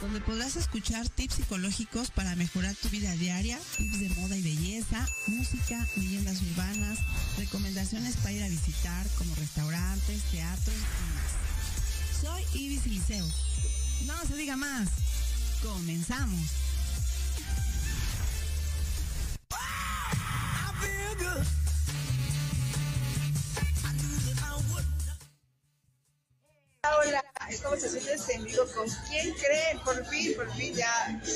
[0.00, 5.08] donde podrás escuchar tips psicológicos para mejorar tu vida diaria, tips de moda y belleza,
[5.26, 6.98] música, leyendas urbanas,
[7.36, 12.20] recomendaciones para ir a visitar como restaurantes, teatros y más.
[12.20, 13.26] Soy Ibis Liceo.
[14.06, 14.88] No se diga más.
[15.62, 16.67] Comenzamos.
[30.62, 30.90] Ya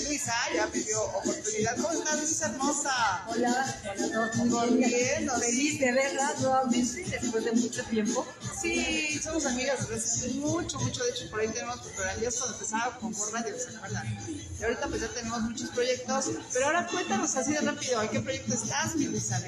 [0.09, 1.77] Luisa ya me dio oportunidad.
[1.77, 3.25] ¿Cómo estás, Luisa hermosa?
[3.29, 4.71] Hola, hola a todos.
[4.71, 5.31] Muy bien.
[5.41, 8.27] Feliz de verla nuevamente después de mucho tiempo.
[8.61, 11.03] Sí, somos amigas desde hace mucho, mucho.
[11.03, 14.19] De hecho, por ahí tenemos fotografías cuando empezaba con por radio, ¿se acuerdan?
[14.29, 16.31] Y ahorita pues ya tenemos muchos proyectos.
[16.53, 19.43] Pero ahora cuéntanos así de rápido, ¿en qué proyecto estás, mi Luisa?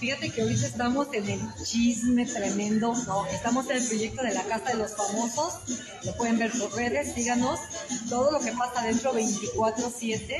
[0.00, 3.26] Fíjate que ahorita estamos en el chisme tremendo, ¿no?
[3.26, 5.54] Estamos en el proyecto de la Casa de los Famosos.
[6.04, 7.60] Lo pueden ver por redes, síganos.
[8.08, 10.39] Todo lo que pasa dentro 24-7.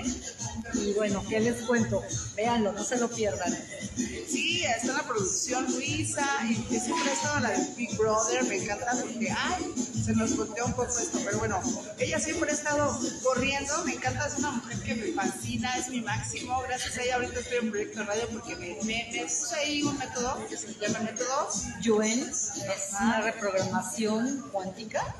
[0.74, 2.02] Y bueno, ¿qué les cuento?
[2.36, 3.52] Véanlo, no se lo pierdan.
[3.96, 8.92] Sí, está la producción Luisa y siempre ha estado la de Big Brother, me encanta
[9.00, 9.72] porque, ay,
[10.04, 11.60] se nos volteó un poco esto, pero bueno,
[11.98, 16.00] ella siempre ha estado corriendo, me encanta, es una mujer que me fascina, es mi
[16.00, 19.82] máximo, gracias a ella ahorita estoy en Proyecto Radio porque me, me, me puse ahí
[19.82, 21.48] un método que se llama método
[21.82, 22.52] Yuen es
[23.00, 25.14] una reprogramación cuántica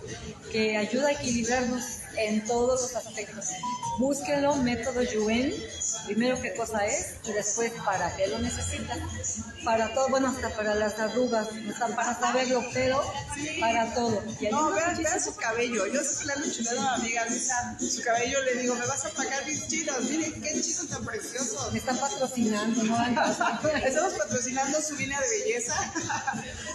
[0.50, 1.84] que ayuda a equilibrarnos
[2.16, 3.46] en todos los aspectos.
[3.98, 5.53] Búsquenlo, método Yuen,
[6.06, 8.98] primero qué cosa es y después para qué lo necesitas.
[9.64, 13.02] Para todo, bueno, hasta para las arrugas, está para saberlo, pero
[13.60, 14.22] para todo.
[14.40, 15.86] Y No, vean, vean su cabello.
[15.86, 17.76] Yo siempre le ando chulando a mi amiga Luisa.
[17.78, 20.02] Su cabello le digo, me vas a pagar mis chinos.
[20.02, 21.72] Miren qué chinos tan preciosos.
[21.72, 22.96] Me están patrocinando, ¿no?
[23.84, 25.74] Estamos patrocinando su línea de belleza,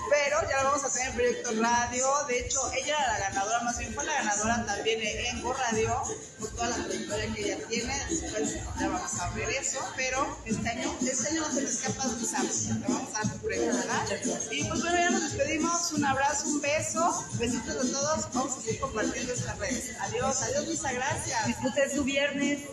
[0.10, 2.08] pero ya la vamos a tener en Proyecto Radio.
[2.28, 6.02] De hecho, ella era la ganadora, más bien fue la ganadora también en Go Radio,
[6.40, 8.06] por toda la trayectoria que ella tiene.
[8.10, 12.14] Después ya vamos a ver eso, pero este año, este año no te me escapas,
[12.14, 12.42] Luisa.
[12.42, 14.06] Te vamos a dar.
[14.52, 15.94] Y pues bueno, ya nos despedimos.
[15.94, 17.26] Un abrazo, un beso.
[17.38, 18.34] Besitos a todos.
[18.34, 19.96] Vamos a seguir compartiendo estas redes.
[20.02, 21.46] Adiós, adiós, Luisa, gracias.
[21.46, 22.68] Disfruten su viernes.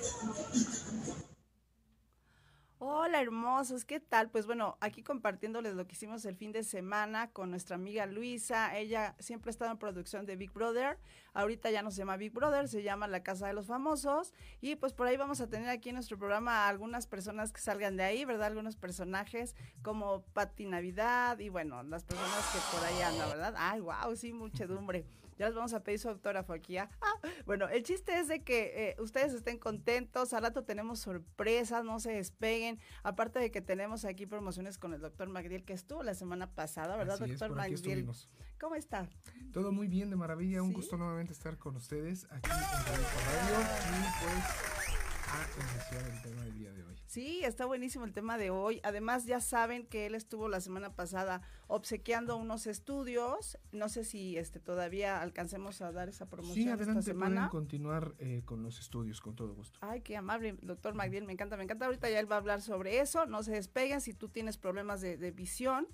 [2.79, 4.31] Hola hermosos, ¿qué tal?
[4.31, 8.77] Pues bueno, aquí compartiéndoles lo que hicimos el fin de semana con nuestra amiga Luisa.
[8.77, 10.99] Ella siempre ha estado en producción de Big Brother.
[11.35, 14.35] Ahorita ya no se llama Big Brother, se llama La Casa de los Famosos.
[14.61, 17.61] Y pues por ahí vamos a tener aquí en nuestro programa a algunas personas que
[17.61, 18.49] salgan de ahí, ¿verdad?
[18.49, 23.55] Algunos personajes como Patti Navidad y bueno, las personas que por ahí andan, ¿verdad?
[23.57, 25.07] Ay, wow, sí, muchedumbre.
[25.39, 26.77] Ya les vamos a pedir su autógrafo aquí.
[26.77, 26.91] ¿ah?
[27.01, 27.15] Ah,
[27.47, 30.33] bueno, el chiste es de que eh, ustedes estén contentos.
[30.35, 32.79] Al rato tenemos sorpresas, no se despeguen.
[33.03, 36.97] Aparte de que tenemos aquí promociones con el doctor Magdiel, que estuvo la semana pasada,
[36.97, 37.99] ¿verdad, Así es, doctor por aquí Magdiel?
[37.99, 38.29] estuvimos.
[38.63, 39.09] ¿Cómo está?
[39.53, 40.63] Todo muy bien, de maravilla.
[40.63, 43.59] Un gusto nuevamente estar con ustedes aquí en Radio
[43.91, 45.03] y pues
[45.33, 46.95] a iniciar el tema del día de hoy.
[47.07, 48.79] Sí, está buenísimo el tema de hoy.
[48.85, 53.59] Además, ya saben que él estuvo la semana pasada obsequiando unos estudios.
[53.73, 57.49] No sé si este todavía alcancemos a dar esa promoción Sí, esta adelante, pueden semana.
[57.51, 59.77] continuar eh, con los estudios, con todo gusto.
[59.83, 61.87] Ay, qué amable, doctor Magdiel, me encanta, me encanta.
[61.87, 64.01] Ahorita ya él va a hablar sobre eso, no se despeguen.
[64.01, 65.89] Si tú tienes problemas de, de visión,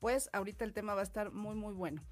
[0.00, 2.02] pues ahorita el tema va a estar muy, muy bueno.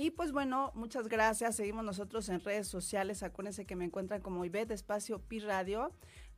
[0.00, 1.56] Y pues bueno, muchas gracias.
[1.56, 3.24] Seguimos nosotros en redes sociales.
[3.24, 5.90] Acuérdense que me encuentran como Ivette Espacio Pi Radio.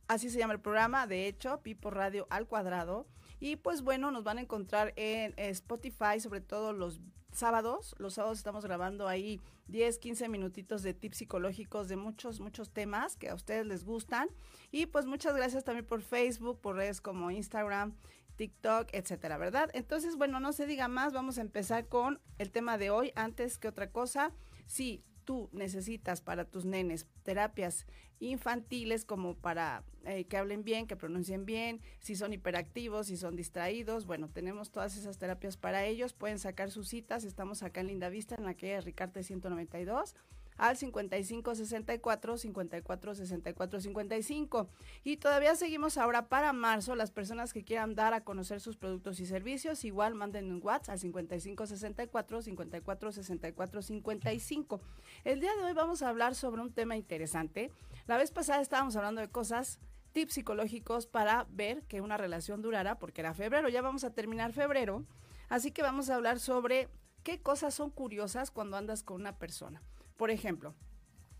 [0.07, 3.05] Así se llama el programa, de hecho, Pi por Radio al cuadrado.
[3.39, 7.01] Y pues bueno, nos van a encontrar en Spotify, sobre todo los
[7.33, 7.93] sábados.
[7.99, 13.15] Los sábados estamos grabando ahí 10, 15 minutitos de tips psicológicos de muchos, muchos temas
[13.15, 14.29] que a ustedes les gustan.
[14.71, 17.93] Y pues muchas gracias también por Facebook, por redes como Instagram,
[18.41, 19.69] TikTok, etcétera, ¿verdad?
[19.75, 23.11] Entonces, bueno, no se diga más, vamos a empezar con el tema de hoy.
[23.13, 24.31] Antes que otra cosa,
[24.65, 27.85] si tú necesitas para tus nenes terapias
[28.19, 33.35] infantiles como para eh, que hablen bien, que pronuncien bien, si son hiperactivos, si son
[33.35, 37.89] distraídos, bueno, tenemos todas esas terapias para ellos, pueden sacar sus citas, estamos acá en
[37.89, 40.15] Linda Vista, en la calle Ricarte 192
[40.57, 44.69] al 55 64 54 64 55.
[45.03, 46.95] Y todavía seguimos ahora para marzo.
[46.95, 50.93] Las personas que quieran dar a conocer sus productos y servicios, igual manden un WhatsApp
[50.93, 54.81] al 55 64 54 64 55.
[55.23, 57.71] El día de hoy vamos a hablar sobre un tema interesante.
[58.07, 59.79] La vez pasada estábamos hablando de cosas
[60.11, 64.53] tips psicológicos para ver que una relación durara, porque era febrero, ya vamos a terminar
[64.53, 65.05] febrero,
[65.49, 66.89] así que vamos a hablar sobre
[67.23, 69.81] qué cosas son curiosas cuando andas con una persona.
[70.17, 70.75] Por ejemplo,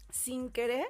[0.10, 0.88] sin querer,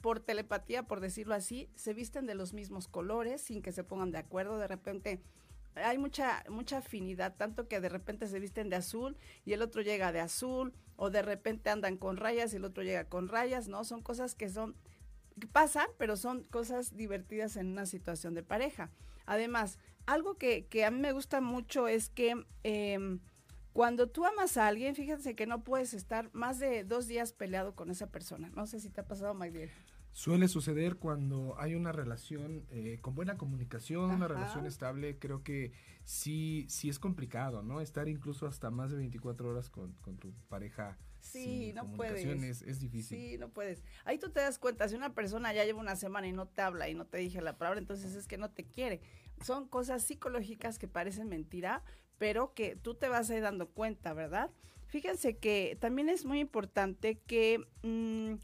[0.00, 4.10] por telepatía, por decirlo así, se visten de los mismos colores sin que se pongan
[4.10, 5.22] de acuerdo, de repente
[5.74, 9.82] hay mucha mucha afinidad, tanto que de repente se visten de azul y el otro
[9.82, 13.68] llega de azul o de repente andan con rayas y el otro llega con rayas,
[13.68, 13.84] ¿no?
[13.84, 14.76] Son cosas que son
[15.52, 18.90] pasan, pero son cosas divertidas en una situación de pareja.
[19.26, 23.20] Además, algo que, que a mí me gusta mucho es que em,
[23.72, 27.74] cuando tú amas a alguien, fíjense que no puedes estar más de dos días peleado
[27.74, 28.50] con esa persona.
[28.54, 29.70] No sé si te ha pasado, Magdiel.
[30.12, 35.72] Suele suceder cuando hay una relación eh, con buena comunicación, una relación estable, creo que
[36.04, 37.80] sí, sí es complicado, ¿no?
[37.80, 40.98] Estar incluso hasta más de 24 horas con, con tu pareja.
[41.20, 42.24] Sí, sin no puedes.
[42.24, 43.18] Es, es difícil.
[43.18, 43.84] Sí, no puedes.
[44.04, 46.62] Ahí tú te das cuenta, si una persona ya lleva una semana y no te
[46.62, 49.00] habla y no te dije la palabra, entonces es que no te quiere.
[49.44, 51.84] Son cosas psicológicas que parecen mentira,
[52.20, 54.50] pero que tú te vas a ir dando cuenta, ¿verdad?
[54.88, 58.34] Fíjense que también es muy importante que mm,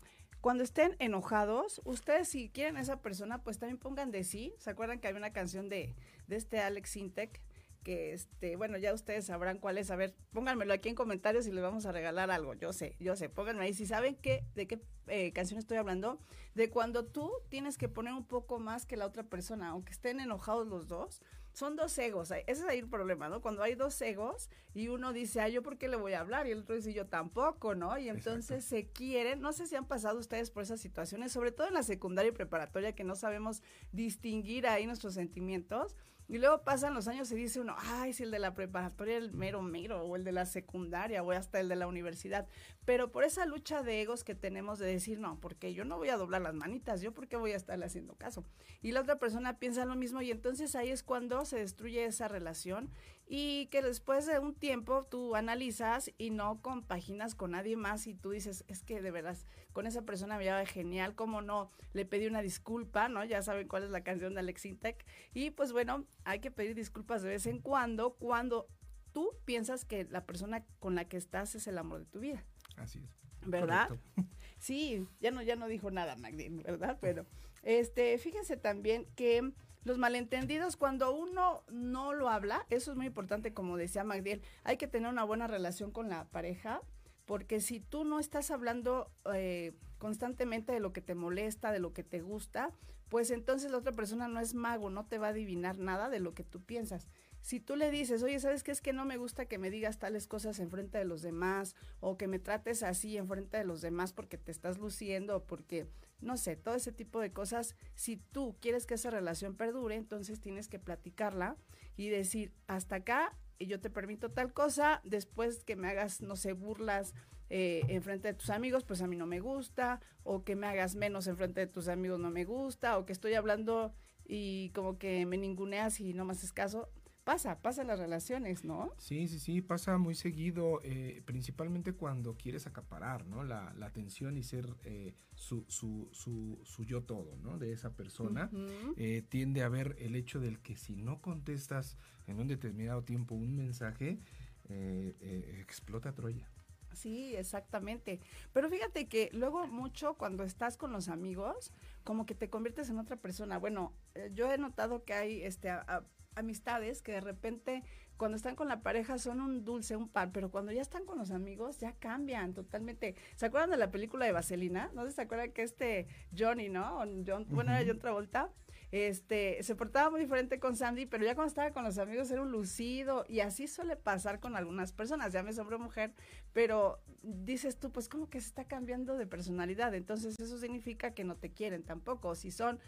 [0.40, 4.54] cuando estén enojados, ustedes si quieren a esa persona, pues también pongan de sí.
[4.56, 5.94] ¿Se acuerdan que había una canción de,
[6.26, 7.42] de este Alex Sintek?
[7.86, 9.92] que este, bueno, ya ustedes sabrán cuál es.
[9.92, 12.54] A ver, pónganmelo aquí en comentarios y les vamos a regalar algo.
[12.54, 13.74] Yo sé, yo sé, pónganme ahí.
[13.74, 16.18] Si saben qué, de qué eh, canción estoy hablando,
[16.56, 20.18] de cuando tú tienes que poner un poco más que la otra persona, aunque estén
[20.18, 21.22] enojados los dos.
[21.56, 23.40] Son dos egos, ese es ahí el problema, ¿no?
[23.40, 26.46] Cuando hay dos egos y uno dice, ah, yo por qué le voy a hablar,
[26.46, 27.96] y el otro dice, yo tampoco, ¿no?
[27.96, 31.66] Y entonces se quieren, no sé si han pasado ustedes por esas situaciones, sobre todo
[31.66, 35.96] en la secundaria y preparatoria, que no sabemos distinguir ahí nuestros sentimientos.
[36.28, 39.32] Y luego pasan los años y dice uno, ay, si el de la preparatoria el
[39.32, 42.48] mero mero, o el de la secundaria, o hasta el de la universidad.
[42.84, 46.08] Pero por esa lucha de egos que tenemos de decir, no, porque yo no voy
[46.08, 48.44] a doblar las manitas, yo porque voy a estarle haciendo caso.
[48.82, 52.28] Y la otra persona piensa lo mismo y entonces ahí es cuando se destruye esa
[52.28, 52.90] relación
[53.26, 58.14] y que después de un tiempo tú analizas y no compaginas con nadie más y
[58.14, 62.06] tú dices, es que de veras, con esa persona me llevaba genial, cómo no, le
[62.06, 63.24] pedí una disculpa, ¿no?
[63.24, 65.04] Ya saben cuál es la canción de Alex Intec.
[65.34, 68.68] Y pues bueno, hay que pedir disculpas de vez en cuando, cuando
[69.12, 72.44] tú piensas que la persona con la que estás es el amor de tu vida.
[72.76, 73.10] Así es.
[73.44, 73.88] ¿Verdad?
[73.88, 74.22] Correcto.
[74.58, 76.98] Sí, ya no, ya no dijo nada, Magdalena, ¿verdad?
[77.00, 77.26] Pero,
[77.62, 79.52] este, fíjense también que
[79.86, 84.78] los malentendidos, cuando uno no lo habla, eso es muy importante, como decía Magdiel, hay
[84.78, 86.82] que tener una buena relación con la pareja,
[87.24, 91.92] porque si tú no estás hablando eh, constantemente de lo que te molesta, de lo
[91.92, 92.72] que te gusta,
[93.08, 96.18] pues entonces la otra persona no es mago, no te va a adivinar nada de
[96.18, 97.06] lo que tú piensas.
[97.40, 98.72] Si tú le dices, oye, ¿sabes qué?
[98.72, 101.76] Es que no me gusta que me digas tales cosas en frente de los demás
[102.00, 105.44] o que me trates así en frente de los demás porque te estás luciendo o
[105.44, 105.86] porque,
[106.20, 107.76] no sé, todo ese tipo de cosas.
[107.94, 111.56] Si tú quieres que esa relación perdure, entonces tienes que platicarla
[111.96, 116.36] y decir, hasta acá y yo te permito tal cosa, después que me hagas, no
[116.36, 117.14] sé, burlas
[117.48, 120.66] eh, en frente de tus amigos, pues a mí no me gusta, o que me
[120.66, 124.70] hagas menos en frente de tus amigos no me gusta, o que estoy hablando y
[124.70, 126.90] como que me ninguneas y no me haces caso.
[127.26, 128.92] Pasa, pasa en las relaciones, ¿no?
[128.98, 133.42] Sí, sí, sí, pasa muy seguido, eh, principalmente cuando quieres acaparar, ¿no?
[133.42, 137.58] La, la atención y ser eh, su, su, su, su yo todo, ¿no?
[137.58, 138.48] De esa persona.
[138.96, 141.96] Eh, tiende a haber el hecho del que si no contestas
[142.28, 144.20] en un determinado tiempo un mensaje,
[144.68, 146.48] eh, explota Troya.
[146.92, 148.20] Sí, exactamente.
[148.52, 151.72] Pero fíjate que luego mucho cuando estás con los amigos,
[152.04, 153.58] como que te conviertes en otra persona.
[153.58, 153.92] Bueno,
[154.32, 156.04] yo he notado que hay este a- a-
[156.36, 157.82] amistades que de repente
[158.16, 161.18] cuando están con la pareja son un dulce, un pan, pero cuando ya están con
[161.18, 163.14] los amigos ya cambian totalmente.
[163.34, 164.90] ¿Se acuerdan de la película de Vaselina?
[164.94, 166.98] ¿No se acuerdan que este Johnny, ¿no?
[167.26, 168.50] John- bueno, era John Travolta.
[168.92, 172.40] Este, se portaba muy diferente con Sandy, pero ya cuando estaba con los amigos era
[172.40, 176.14] un lucido y así suele pasar con algunas personas, llames hombre o mujer,
[176.52, 181.24] pero dices tú, pues como que se está cambiando de personalidad, entonces eso significa que
[181.24, 182.78] no te quieren tampoco, si son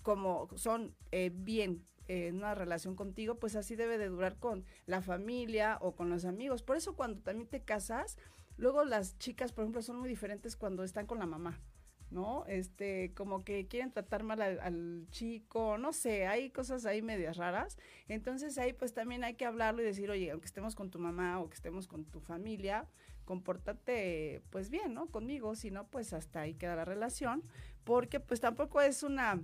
[0.00, 5.02] como son eh, bien eh, una relación contigo, pues así debe de durar con la
[5.02, 6.62] familia o con los amigos.
[6.62, 8.18] Por eso cuando también te casas,
[8.56, 11.60] luego las chicas, por ejemplo, son muy diferentes cuando están con la mamá.
[12.10, 12.44] ¿no?
[12.46, 17.38] Este, como que quieren tratar mal al, al chico, no sé, hay cosas ahí medias
[17.38, 17.78] raras.
[18.06, 21.40] Entonces ahí pues también hay que hablarlo y decir, oye, aunque estemos con tu mamá
[21.40, 22.86] o que estemos con tu familia,
[23.24, 25.06] compórtate pues bien, ¿no?
[25.06, 27.42] Conmigo, si no, pues hasta ahí queda la relación,
[27.84, 29.40] porque pues tampoco es una,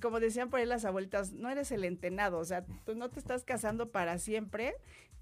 [0.00, 3.18] como decían por ahí las abuelitas, no eres el entenado, o sea, tú no te
[3.18, 4.74] estás casando para siempre,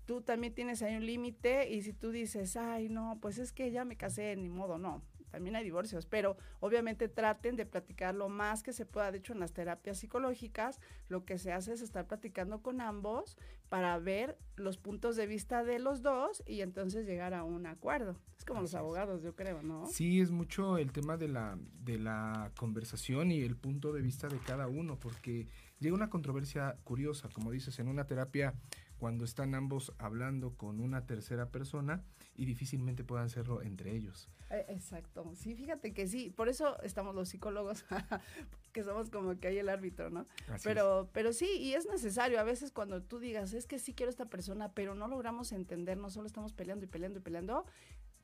[0.05, 3.71] tú también tienes ahí un límite y si tú dices, ay, no, pues es que
[3.71, 5.03] ya me casé, ni modo, no.
[5.31, 9.11] también hay divorcios, pero obviamente traten de platicar lo más que se pueda.
[9.11, 13.37] De hecho, en las terapias psicológicas, lo que se hace es estar platicando con ambos
[13.75, 18.17] para ver los puntos de vista de los dos y entonces llegar a un acuerdo.
[18.39, 19.87] Es como los abogados, yo creo, ¿no?
[19.87, 24.29] Sí, es mucho el tema de la, de la conversación y el punto de vista
[24.29, 25.49] de cada uno, porque
[25.81, 28.55] llega una controversia curiosa, como dices, en una terapia
[28.97, 32.05] cuando están ambos hablando con una tercera persona
[32.37, 34.29] y difícilmente puedan hacerlo entre ellos.
[34.51, 37.85] Eh, exacto, sí, fíjate que sí, por eso estamos los psicólogos,
[38.73, 40.27] que somos como que hay el árbitro, ¿no?
[40.63, 44.11] pero, pero sí, y es necesario, a veces cuando tú digas, es que sí quiero
[44.11, 47.65] esta persona, pero no logramos entendernos, solo estamos peleando y peleando y peleando,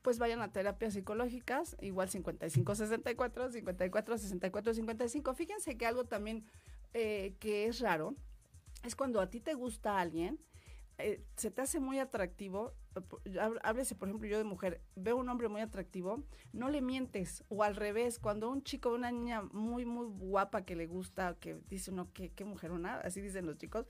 [0.01, 5.33] pues vayan a terapias psicológicas, igual 55 64, 54 64 55.
[5.33, 6.43] Fíjense que algo también
[6.93, 8.15] eh, que es raro
[8.83, 10.39] es cuando a ti te gusta alguien,
[11.03, 12.73] eh, se te hace muy atractivo,
[13.61, 17.63] háblese por ejemplo yo de mujer, veo un hombre muy atractivo, no le mientes, o
[17.63, 21.91] al revés, cuando un chico una niña muy, muy guapa que le gusta, que dice
[21.91, 23.85] uno, qué, qué mujerona, así dicen los chicos,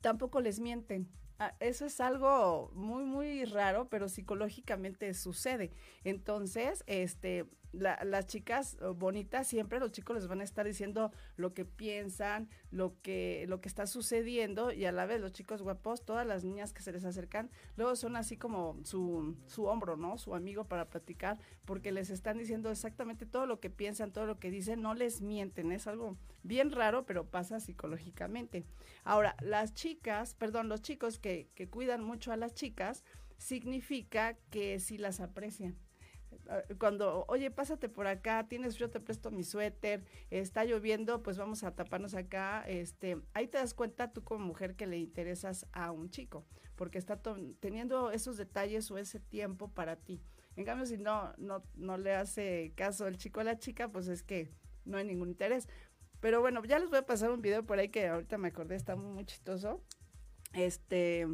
[0.00, 1.08] tampoco les mienten.
[1.40, 5.70] Ah, eso es algo muy, muy raro, pero psicológicamente sucede.
[6.02, 11.52] Entonces, este, las chicas eh, bonitas siempre los chicos les van a estar diciendo lo
[11.52, 16.04] que piensan, lo que, lo que está sucediendo y a la vez los chicos guapos,
[16.04, 20.18] todas las niñas que se les acercan, luego son así como su, su hombro, ¿no?
[20.18, 24.38] Su amigo para platicar, porque les están diciendo exactamente todo lo que piensan, todo lo
[24.38, 28.64] que dicen, no les mienten, es algo bien raro, pero pasa psicológicamente.
[29.04, 33.04] Ahora, las chicas, perdón, los chicos que, que cuidan mucho a las chicas,
[33.36, 35.76] significa que sí las aprecian
[36.78, 41.64] cuando, oye, pásate por acá, tienes yo te presto mi suéter, está lloviendo, pues vamos
[41.64, 45.90] a taparnos acá, este, ahí te das cuenta tú como mujer que le interesas a
[45.92, 47.20] un chico, porque está
[47.60, 50.22] teniendo esos detalles o ese tiempo para ti.
[50.56, 54.08] En cambio, si no, no, no le hace caso el chico a la chica, pues
[54.08, 54.50] es que
[54.84, 55.68] no hay ningún interés.
[56.20, 58.74] Pero bueno, ya les voy a pasar un video por ahí que ahorita me acordé,
[58.74, 59.84] está muy, muy chistoso.
[60.54, 61.28] Este,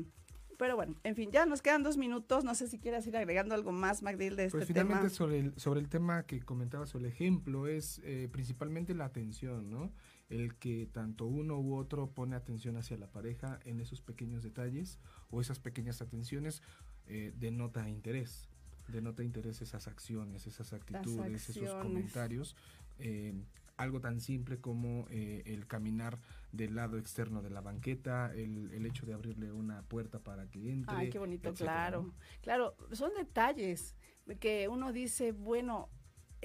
[0.64, 2.42] pero bueno, en fin, ya nos quedan dos minutos.
[2.42, 5.60] No sé si quieras ir agregando algo más, Magdil, de este pues finalmente sobre el,
[5.60, 9.92] sobre el tema que comentaba sobre el ejemplo, es eh, principalmente la atención, ¿no?
[10.30, 14.98] El que tanto uno u otro pone atención hacia la pareja en esos pequeños detalles
[15.28, 16.62] o esas pequeñas atenciones
[17.08, 18.48] eh, denota interés.
[18.88, 22.56] Denota interés esas acciones, esas actitudes, esos comentarios.
[22.98, 23.34] Eh,
[23.76, 26.18] algo tan simple como eh, el caminar
[26.56, 30.70] del lado externo de la banqueta, el, el, hecho de abrirle una puerta para que
[30.70, 30.96] entre.
[30.96, 32.14] Ay, qué bonito, claro.
[32.42, 33.96] Claro, son detalles
[34.40, 35.90] que uno dice, bueno,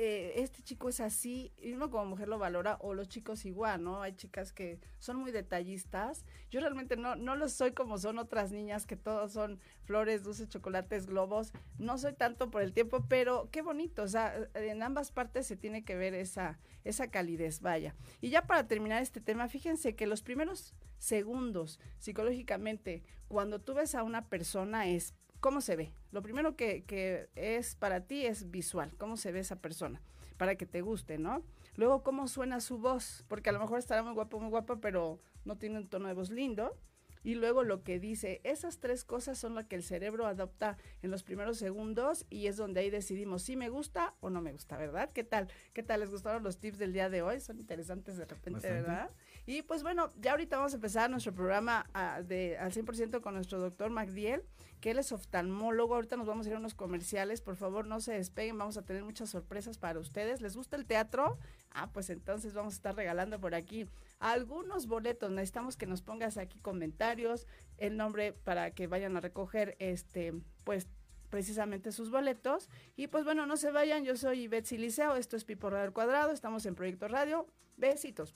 [0.02, 3.84] eh, este chico es así, y uno como mujer lo valora, o los chicos igual,
[3.84, 4.02] ¿no?
[4.02, 6.24] Hay chicas que son muy detallistas.
[6.50, 10.48] Yo realmente no, no lo soy como son otras niñas, que todos son flores, dulces,
[10.48, 11.52] chocolates, globos.
[11.80, 14.04] No soy tanto por el tiempo, pero qué bonito.
[14.04, 17.94] O sea, en ambas partes se tiene que ver esa, esa calidez, vaya.
[18.22, 23.96] Y ya para terminar este tema, fíjense que los primeros segundos psicológicamente, cuando tú ves
[23.96, 25.94] a una persona es ¿Cómo se ve?
[26.12, 30.02] Lo primero que, es para ti es visual, cómo se ve esa persona,
[30.38, 31.44] para que te guste, ¿no?
[31.76, 35.22] Luego, cómo suena su voz, porque a lo mejor estará muy guapo, muy guapa, pero
[35.46, 36.78] no tiene un tono de voz lindo.
[37.22, 41.12] Y luego lo que dice, esas tres cosas son las que el cerebro adopta en
[41.12, 44.78] los primeros segundos y es donde ahí decidimos si me gusta o no me gusta,
[44.78, 45.10] ¿verdad?
[45.12, 45.50] ¿Qué tal?
[45.74, 46.00] ¿Qué tal?
[46.00, 47.42] ¿Les gustaron los tips del día de hoy?
[47.42, 49.10] Son interesantes de repente, ¿verdad?
[49.50, 53.34] Y pues bueno, ya ahorita vamos a empezar nuestro programa ah, de, al 100% con
[53.34, 54.44] nuestro doctor Magdiel
[54.80, 55.96] que él es oftalmólogo.
[55.96, 57.42] Ahorita nos vamos a ir a unos comerciales.
[57.42, 58.60] Por favor, no se despeguen.
[58.60, 60.42] Vamos a tener muchas sorpresas para ustedes.
[60.42, 61.40] ¿Les gusta el teatro?
[61.72, 63.88] Ah, pues entonces vamos a estar regalando por aquí
[64.20, 65.32] algunos boletos.
[65.32, 67.48] Necesitamos que nos pongas aquí comentarios,
[67.80, 70.32] el nombre para que vayan a recoger este,
[70.64, 70.86] pues
[71.32, 72.70] precisamente sus boletos.
[72.96, 76.34] Y pues bueno, no se vayan, yo soy Betsy Liceo, esto es Pipo Radio Cuadrado,
[76.34, 77.48] estamos en Proyecto Radio.
[77.78, 78.36] Besitos.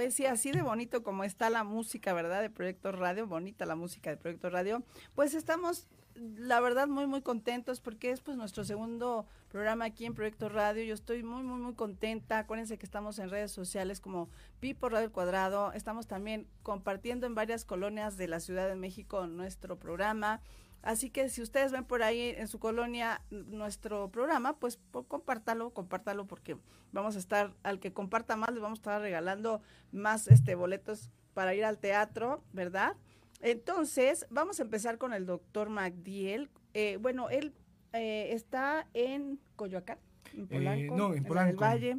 [0.00, 2.40] Pues sí, así de bonito como está la música, ¿verdad?
[2.40, 4.82] De Proyecto Radio, bonita la música de Proyecto Radio.
[5.14, 10.14] Pues estamos, la verdad, muy, muy contentos porque es pues nuestro segundo programa aquí en
[10.14, 10.82] Proyecto Radio.
[10.84, 12.38] Yo estoy muy, muy, muy contenta.
[12.38, 15.70] Acuérdense que estamos en redes sociales como Pipo Radio El Cuadrado.
[15.74, 20.40] Estamos también compartiendo en varias colonias de la Ciudad de México nuestro programa.
[20.82, 26.26] Así que si ustedes ven por ahí en su colonia nuestro programa, pues compártalo, compártalo
[26.26, 26.56] porque
[26.92, 29.60] vamos a estar, al que comparta más, le vamos a estar regalando
[29.92, 32.96] más este boletos para ir al teatro, ¿verdad?
[33.42, 36.50] Entonces, vamos a empezar con el doctor Magdiel.
[36.74, 37.54] Eh, bueno, él
[37.92, 39.98] eh, está en Coyoacán,
[40.34, 41.48] en Polanco, Eh, no, en la Polanco.
[41.48, 41.96] del Valle.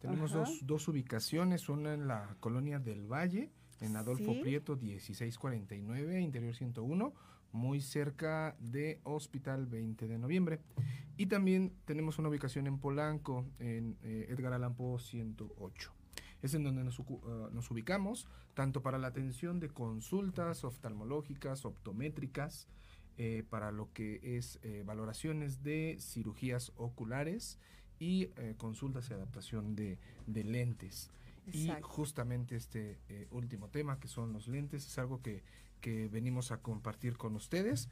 [0.00, 4.40] Tenemos dos, dos ubicaciones, una en la colonia del Valle, en Adolfo Sí.
[4.42, 7.12] Prieto 1649, Interior 101,
[7.54, 10.60] muy cerca de Hospital 20 de Noviembre.
[11.16, 15.92] Y también tenemos una ubicación en Polanco, en eh, Edgar Allan Poe 108.
[16.42, 22.68] Es en donde ah, nos ubicamos, tanto para la atención de consultas oftalmológicas, optométricas,
[23.16, 27.60] eh, para lo que es eh, valoraciones de cirugías oculares
[28.00, 31.12] y eh, consultas y adaptación de lentes.
[31.52, 35.42] Y justamente este eh, último tema, que son los lentes, es algo que,
[35.80, 37.88] que venimos a compartir con ustedes,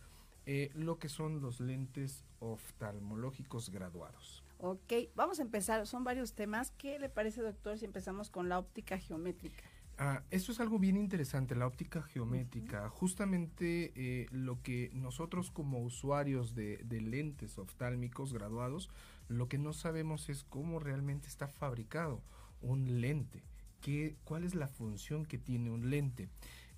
[0.47, 4.43] eh, lo que son los lentes oftalmológicos graduados.
[4.59, 5.87] Ok, vamos a empezar.
[5.87, 6.73] Son varios temas.
[6.73, 9.65] ¿Qué le parece, doctor, si empezamos con la óptica geométrica?
[9.99, 12.88] Ah, esto es algo bien interesante, la óptica geométrica.
[12.88, 18.88] Justamente eh, lo que nosotros como usuarios de, de lentes oftálmicos graduados,
[19.29, 22.23] lo que no sabemos es cómo realmente está fabricado
[22.62, 23.42] un lente.
[23.81, 26.29] ¿Qué, ¿Cuál es la función que tiene un lente?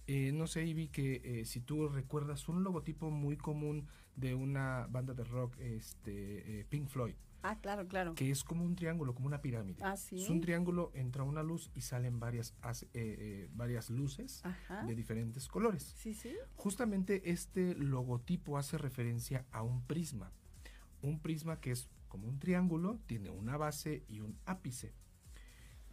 [0.06, 4.86] Eh, no sé, Ivy, que eh, si tú recuerdas un logotipo muy común de una
[4.90, 7.14] banda de rock, este, eh, Pink Floyd,
[7.46, 8.14] Ah, claro, claro.
[8.14, 9.82] que es como un triángulo, como una pirámide.
[9.82, 10.22] Ah, sí.
[10.22, 12.86] Es un triángulo, entra una luz y salen varias, as-
[13.52, 14.82] varias luces Ajá.
[14.86, 15.94] de diferentes colores.
[15.98, 16.32] Sí, sí.
[16.56, 20.32] Justamente este logotipo hace referencia a un prisma.
[21.02, 24.94] Un prisma que es como un triángulo, tiene una base y un ápice.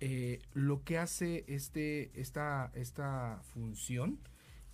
[0.03, 4.19] Eh, lo que hace este, esta, esta función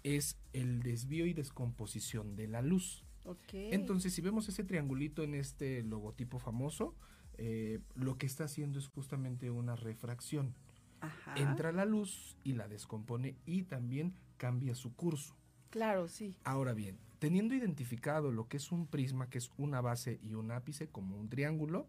[0.04, 3.04] es el desvío y descomposición de la luz.
[3.52, 6.96] Entonces, si vemos ese triangulito en este logotipo famoso,
[7.38, 10.56] eh, lo que está haciendo es justamente una refracción.
[11.02, 11.36] Ajá.
[11.36, 15.36] Entra la luz y la descompone y también cambia su curso.
[15.72, 16.38] Claro, sí.
[16.46, 20.52] Ahora bien, teniendo identificado lo que es un prisma, que es una base y un
[20.52, 21.86] ápice, como un triángulo,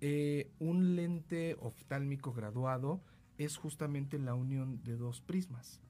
[0.00, 3.02] eh, un lente oftálmico graduado
[3.38, 5.80] es justamente la unión de dos prismas.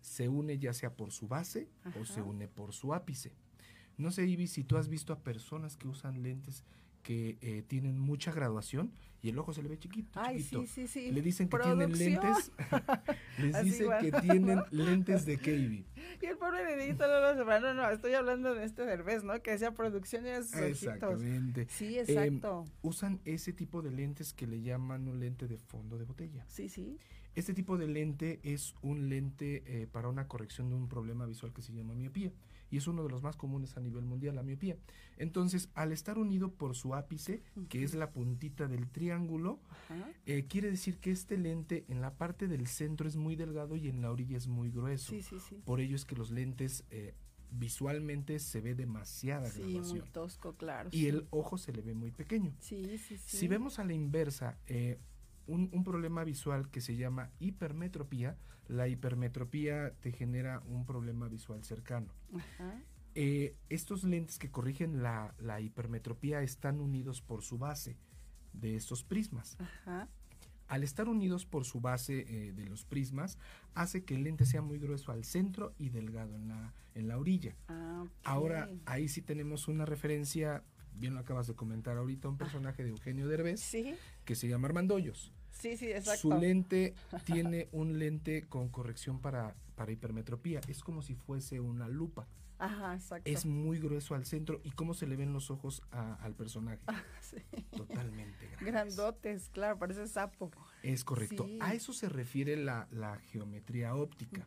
[0.00, 1.68] Se une ya sea por su base
[2.00, 3.32] o se une por su ápice.
[3.96, 6.64] No sé, Ivy, si tú has visto a personas que usan lentes
[7.06, 8.90] que eh, tienen mucha graduación
[9.22, 10.62] y el ojo se le ve chiquito, Ay, chiquito.
[10.62, 11.12] sí, sí, sí.
[11.12, 11.92] Le dicen que Producción.
[11.92, 12.52] tienen lentes,
[13.38, 15.84] les Así dicen que tienen lentes de Ivy.
[16.22, 17.60] Y el pobre dedito no lo sepa.
[17.60, 19.40] No, no, estoy hablando de este Derbez, ¿no?
[19.42, 20.82] Que decía producción y de sus ojitos.
[20.82, 21.66] Exactamente.
[21.68, 22.64] Sí, Em, exacto.
[22.82, 26.44] usan ese tipo de lentes que le llaman un lente de fondo de botella.
[26.48, 26.98] sí, sí.
[27.36, 31.52] Este tipo de lente es un lente eh, para una corrección de un problema visual
[31.52, 32.32] que se llama miopía
[32.70, 34.76] y es uno de los más comunes a nivel mundial, la miopía.
[35.16, 39.60] Entonces, al estar unido por su ápice, que es la puntita del triángulo,
[40.26, 43.88] eh, quiere decir que este lente en la parte del centro es muy delgado y
[43.88, 45.14] en la orilla es muy grueso.
[45.64, 47.14] Por ello es que los lentes eh,
[47.50, 50.90] visualmente se ve demasiada sí, muy tosco, claro.
[50.92, 52.54] Y el ojo se le ve muy pequeño.
[52.60, 53.36] Sí, sí, sí.
[53.38, 54.98] Si vemos a la inversa, eh,
[55.46, 58.36] un, un, problema visual que se llama hipermetropía,
[58.68, 62.12] la hipermetropía te genera un problema visual cercano.
[63.14, 67.96] Eh, estos lentes que corrigen la, hipermetropía están unidos por su base
[68.52, 69.56] de estos prismas.
[70.68, 73.38] Al estar unidos por su base eh, de los prismas,
[73.74, 77.18] hace que el lente sea muy grueso al centro y delgado en la, en la
[77.18, 77.56] orilla.
[77.68, 82.82] Ah, Ahora, ahí sí tenemos una referencia, bien lo acabas de comentar ahorita, un personaje
[82.82, 83.74] de Eugenio Derbez,
[84.24, 85.32] que se llama Armando Hoyos.
[85.58, 86.20] Sí, sí, exacto.
[86.20, 90.60] Su lente tiene un lente con corrección para, para hipermetropía.
[90.68, 92.26] Es como si fuese una lupa.
[92.58, 93.30] Ajá, exacto.
[93.30, 96.80] Es muy grueso al centro y cómo se le ven los ojos al personaje.
[96.86, 97.36] Ah, sí.
[97.70, 98.96] Totalmente grandes.
[98.96, 100.50] Grandotes, claro, parece sapo.
[100.82, 101.46] Es correcto.
[101.60, 102.86] A eso se refiere la,
[103.30, 104.46] geometría óptica.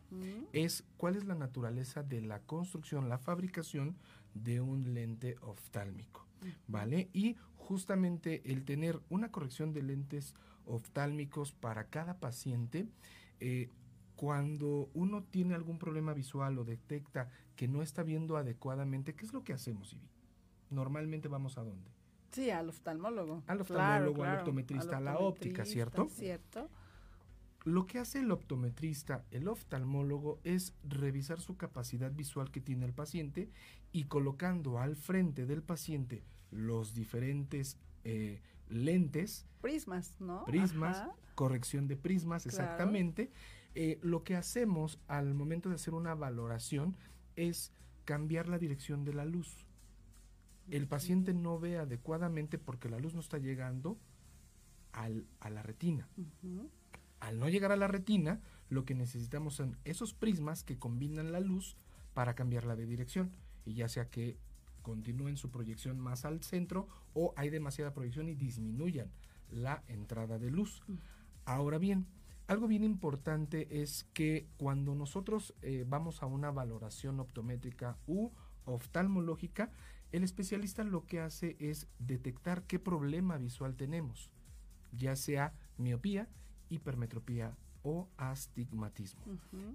[0.52, 3.96] Es cuál es la naturaleza de la construcción, la fabricación
[4.34, 6.26] de un lente oftálmico.
[6.66, 7.10] ¿Vale?
[7.12, 10.34] Y justamente el tener una corrección de lentes
[10.66, 12.86] oftálmicos para cada paciente,
[13.40, 13.70] eh,
[14.16, 19.32] cuando uno tiene algún problema visual o detecta que no está viendo adecuadamente, ¿qué es
[19.32, 20.08] lo que hacemos, Ivy?
[20.70, 21.90] Normalmente vamos a dónde?
[22.30, 23.42] Sí, al oftalmólogo.
[23.46, 26.08] Al oftalmólogo, al, optometrista, a la óptica, ¿cierto?
[26.10, 26.68] Cierto.
[27.64, 32.92] Lo que hace el optometrista, el oftalmólogo, es revisar su capacidad visual que tiene el
[32.92, 33.50] paciente
[33.92, 38.40] y colocando al frente del paciente los diferentes eh,
[38.70, 39.46] lentes.
[39.60, 40.44] Prismas, ¿no?
[40.44, 41.04] Prismas,
[41.34, 43.30] corrección de prismas, exactamente.
[43.74, 46.96] Eh, lo que hacemos al momento de hacer una valoración
[47.36, 47.72] es
[48.04, 49.66] cambiar la dirección de la luz.
[50.70, 53.98] El paciente no ve adecuadamente porque la luz no está llegando
[54.92, 56.08] al, a la retina.
[57.18, 61.40] Al no llegar a la retina, lo que necesitamos son esos prismas que combinan la
[61.40, 61.76] luz
[62.14, 63.32] para cambiarla de dirección.
[63.64, 64.38] Y ya sea que
[64.82, 69.10] continúen su proyección más al centro o hay demasiada proyección y disminuyan
[69.50, 70.82] la entrada de luz.
[71.44, 72.06] Ahora bien,
[72.46, 78.30] algo bien importante es que cuando nosotros eh, vamos a una valoración optométrica u
[78.64, 79.70] oftalmológica,
[80.12, 84.30] el especialista lo que hace es detectar qué problema visual tenemos,
[84.92, 86.28] ya sea miopía,
[86.68, 89.22] hipermetropía o astigmatismo.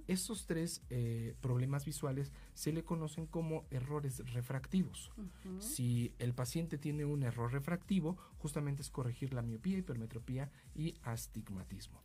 [0.08, 5.12] Estos tres eh, problemas visuales se le conocen como errores refractivos.
[5.60, 12.02] Si el paciente tiene un error refractivo, justamente es corregir la miopía, hipermetropía y astigmatismo.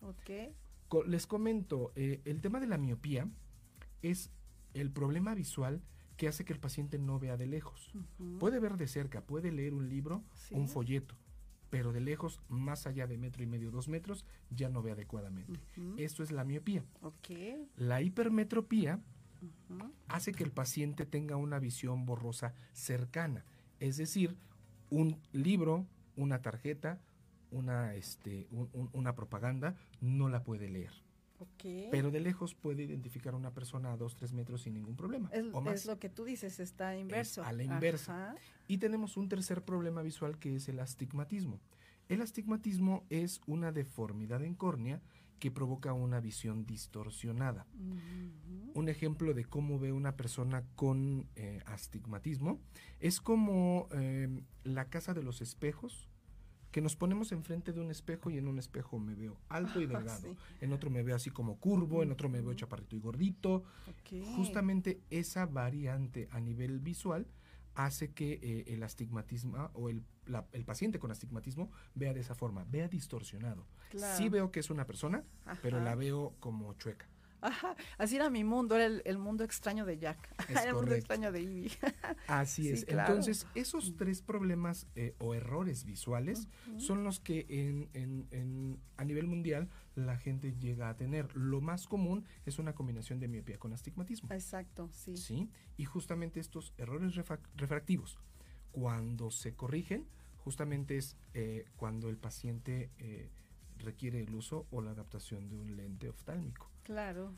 [1.07, 3.29] les comento, eh, el tema de la miopía
[4.03, 4.31] es
[4.75, 5.83] el problema visual
[6.17, 7.91] que hace que el paciente no vea de lejos.
[8.39, 11.15] Puede ver de cerca, puede leer un libro, un folleto,
[11.71, 15.61] pero de lejos, más allá de metro y medio, dos metros, ya no ve adecuadamente.
[15.97, 16.85] Esto es la miopía.
[17.77, 19.01] La hipermetropía
[20.09, 23.45] hace que el paciente tenga una visión borrosa cercana,
[23.79, 24.37] es decir,
[24.91, 27.01] un libro, una tarjeta,
[27.51, 28.49] una, este,
[28.93, 30.93] una propaganda, no la puede leer.
[31.91, 35.31] Pero de lejos puede identificar a una persona a dos, tres metros sin ningún problema.
[35.33, 37.45] Es, es lo que tú dices, está inverso.
[37.45, 38.35] a la inversa.
[38.69, 41.61] Y tenemos un tercer problema visual que es el astigmatismo.
[42.09, 45.01] El astigmatismo es una deformidad en córnea
[45.41, 47.67] que provoca una visión distorsionada.
[48.75, 52.61] Un ejemplo de cómo ve una persona con eh, astigmatismo
[53.01, 56.10] es como em, la casa de los espejos
[56.71, 59.87] que nos ponemos enfrente de un espejo y en un espejo me veo alto y
[59.87, 63.65] delgado, en otro me veo así como curvo, en otro me veo chaparrito y gordito.
[64.37, 67.27] Justamente esa variante a nivel visual
[67.75, 70.05] hace que eh, el astigmatismo o el,
[70.53, 73.67] el, paciente con astigmatismo vea de esa forma, vea distorsionado.
[74.17, 75.25] Sí veo que es una persona,
[75.63, 77.09] pero la veo como chueca.
[77.41, 80.35] Ajá, así era mi mundo, era el, mundo extraño de Jack,
[80.67, 81.73] el mundo extraño de Ivy.
[82.27, 82.85] así es.
[82.89, 86.49] Entonces, esos tres problemas eh, o errores visuales
[86.79, 91.35] son los que en, en, en, a nivel mundial la gente llega a tener.
[91.37, 94.29] Lo más común es una combinación de miopía con astigmatismo.
[94.33, 95.17] Exacto, sí.
[95.17, 97.15] Sí, y justamente estos errores
[97.57, 98.19] refractivos,
[98.73, 100.07] cuando se corrigen,
[100.45, 103.31] justamente es eh, cuando el paciente eh,
[103.79, 106.71] requiere el uso o la adaptación de un lente oftálmico.
[106.91, 107.37] Claro.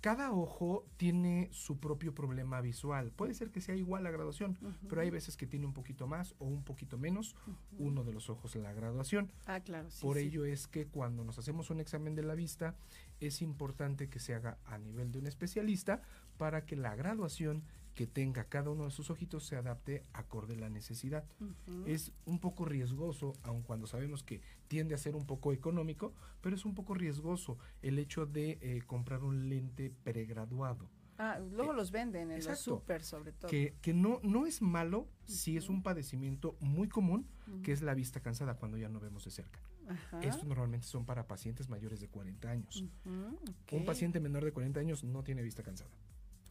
[0.00, 3.10] cada ojo tiene su propio problema visual.
[3.10, 4.56] Puede ser que sea igual la graduación,
[4.88, 7.34] pero hay veces que tiene un poquito más o un poquito menos
[7.78, 9.32] uno de los ojos en la graduación.
[9.46, 9.88] Ah, claro.
[10.00, 12.76] Por ello es que cuando nos hacemos un examen de la vista,
[13.18, 16.02] es importante que se haga a nivel de un especialista
[16.36, 20.60] para que la graduación que tenga cada uno de sus ojitos se adapte acorde a
[20.60, 21.24] la necesidad.
[21.86, 26.56] Es un poco riesgoso, aun cuando sabemos que tiende a ser un poco económico, pero
[26.56, 30.88] es un poco riesgoso el hecho de eh, comprar un lente pregraduado.
[31.16, 33.48] Ah, luego los venden en los super sobre todo.
[33.48, 37.28] Que, que no, no es malo si es un padecimiento muy común,
[37.62, 39.60] que es la vista cansada cuando ya no vemos de cerca.
[40.22, 42.84] Esto normalmente son para pacientes mayores de 40 años.
[43.70, 45.90] Un paciente menor de 40 años no tiene vista cansada.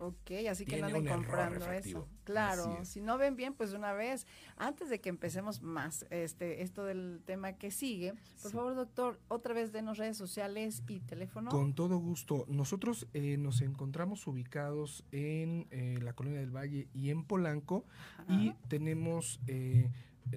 [0.06, 2.10] Ok, así que no anden comprando eso.
[2.26, 6.84] Claro, si no ven bien, pues una vez, antes de que empecemos más este esto
[6.84, 11.52] del tema que sigue, por favor, doctor, otra vez denos redes sociales y teléfono.
[11.52, 12.44] Con todo gusto.
[12.50, 17.86] Nosotros eh, nos encontramos ubicados en eh, la Colonia del Valle y en Polanco
[18.28, 19.90] y tenemos eh,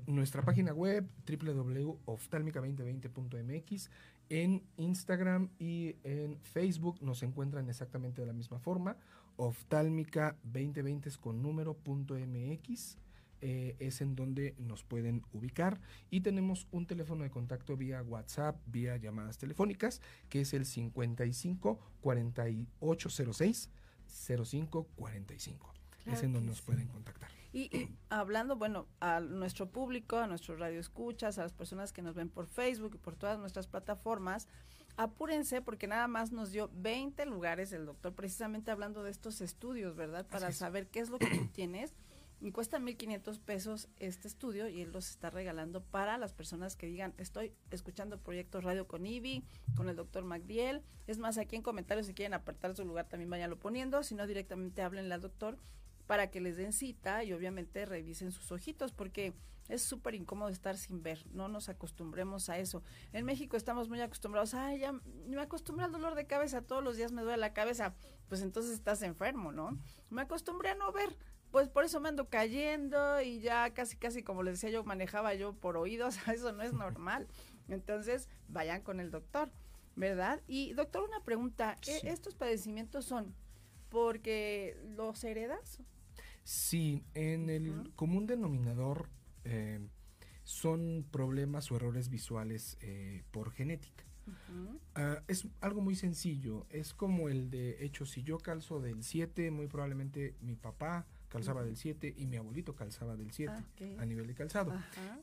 [0.07, 3.91] nuestra página web www.oftalmica2020.mx
[4.29, 7.03] en Instagram y en Facebook.
[7.03, 8.97] Nos encuentran exactamente de la misma forma
[9.37, 12.99] oftálmica 2020 con número punto mx.
[13.42, 18.57] Eh, es en donde nos pueden ubicar y tenemos un teléfono de contacto vía WhatsApp,
[18.64, 23.70] vía llamadas telefónicas, que es el 55 4806
[24.07, 25.75] 0545.
[26.07, 27.31] es en donde nos pueden contactar.
[27.53, 32.14] Y, y, hablando, bueno, a nuestro público, a nuestros radioescuchas, a las personas que nos
[32.14, 34.49] ven por Facebook y por todas nuestras plataformas,
[34.97, 39.97] apúrense porque nada más nos dio 20 lugares el doctor, precisamente hablando de estos estudios,
[39.97, 40.27] ¿verdad?
[40.27, 41.95] Para saber qué es lo que tú tienes.
[42.39, 46.87] Y cuesta 1.500 pesos este estudio y él los está regalando para las personas que
[46.87, 49.43] digan, estoy escuchando Proyecto Radio con Ivy,
[49.75, 50.83] con el doctor Magdiel.
[51.07, 54.27] Es más, aquí en comentarios si quieren apartar su lugar también váyanlo poniendo, si no
[54.27, 55.57] directamente háblenle al doctor
[56.07, 59.35] para que les den cita y obviamente revisen sus ojitos porque
[59.69, 62.83] es súper incómodo estar sin ver, no nos acostumbremos a eso.
[63.12, 66.97] En México estamos muy acostumbrados, ay, ya me acostumbré al dolor de cabeza, todos los
[66.97, 67.95] días me duele la cabeza,
[68.29, 69.77] pues entonces estás enfermo, ¿no?
[70.11, 71.16] Me acostumbré a no ver,
[71.51, 75.35] pues por eso me ando cayendo y ya casi, casi como les decía yo, manejaba
[75.35, 77.27] yo por oídos, eso no es normal.
[77.69, 79.51] Entonces, vayan con el doctor,
[79.97, 80.40] ¿verdad?
[80.47, 83.35] Y doctor, una pregunta, ¿e-, ¿estos padecimientos son
[83.88, 85.81] porque los heredas?
[86.44, 89.09] Sí, en el común denominador
[89.44, 89.81] eh,
[90.44, 94.05] son problemas o errores visuales eh, por genética.
[94.94, 99.51] Ah, es algo muy sencillo, es como el de hecho, si yo calzo del 7,
[99.53, 104.07] muy probablemente mi papá calzaba del 7 y mi abuelito calzaba del 7 ah, a
[104.07, 104.72] nivel de calzado.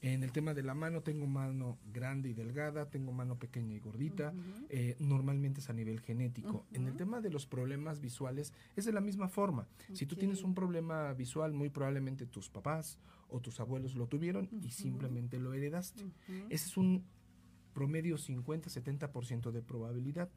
[0.02, 3.80] En el tema de la mano tengo mano grande y delgada, tengo mano pequeña y
[3.80, 4.34] gordita,
[4.69, 6.65] eh, normalmente es a nivel genético.
[6.71, 9.67] En el tema de los problemas visuales es de la misma forma.
[9.93, 12.99] Si tú tienes un problema visual, muy probablemente tus papás
[13.30, 16.04] o tus abuelos lo tuvieron y simplemente lo heredaste.
[16.49, 17.04] Ese es un
[17.73, 20.30] promedio 50-70% de probabilidad.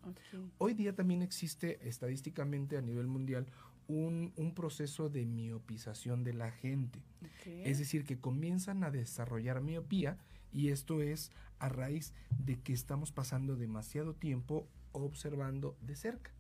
[0.59, 3.47] Hoy día también existe estadísticamente a nivel mundial
[3.89, 7.03] un, un proceso de miopización de la gente.
[7.45, 10.19] Es decir, que comienzan a desarrollar miopía
[10.53, 16.33] y esto es a raíz de que estamos pasando demasiado tiempo observando de cerca.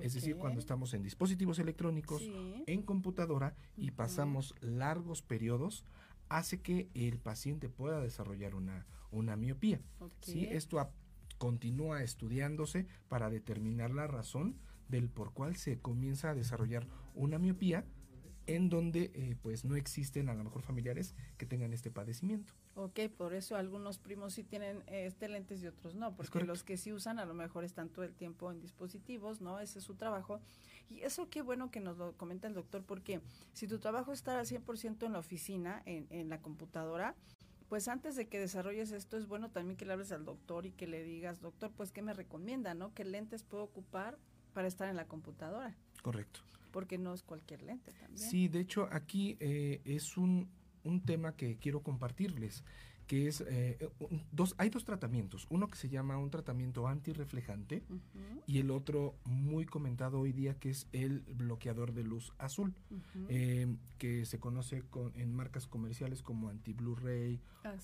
[0.00, 2.22] Es decir, cuando estamos en dispositivos electrónicos,
[2.66, 5.84] en computadora y pasamos largos periodos,
[6.28, 9.80] hace que el paciente pueda desarrollar una, una miopía.
[10.20, 10.46] ¿sí?
[10.46, 10.90] Esto
[11.38, 14.56] continúa estudiándose para determinar la razón
[14.90, 17.84] del por cual se comienza a desarrollar una miopía
[18.46, 22.52] en donde eh, pues no existen a lo mejor familiares que tengan este padecimiento.
[22.74, 26.76] Ok, por eso algunos primos sí tienen este lentes y otros no, porque los que
[26.76, 29.60] sí usan a lo mejor están todo el tiempo en dispositivos, ¿no?
[29.60, 30.40] Ese es su trabajo.
[30.88, 33.20] Y eso qué bueno que nos lo comenta el doctor, porque
[33.52, 37.14] si tu trabajo está al 100% en la oficina, en, en la computadora,
[37.68, 40.72] pues antes de que desarrolles esto es bueno también que le hables al doctor y
[40.72, 42.92] que le digas, doctor, pues qué me recomienda, ¿no?
[42.94, 44.18] ¿Qué lentes puedo ocupar
[44.50, 45.74] para estar en la computadora.
[46.02, 46.40] Correcto.
[46.70, 48.30] Porque no es cualquier lente también.
[48.30, 50.48] Sí, de hecho aquí eh, es un,
[50.84, 52.64] un tema que quiero compartirles
[53.10, 53.76] que es eh,
[54.30, 57.82] dos hay dos tratamientos uno que se llama un tratamiento antirreflejante
[58.46, 62.72] y el otro muy comentado hoy día que es el bloqueador de luz azul
[63.28, 63.66] eh,
[63.98, 67.74] que se conoce con, en marcas comerciales como anti Blu-ray ah,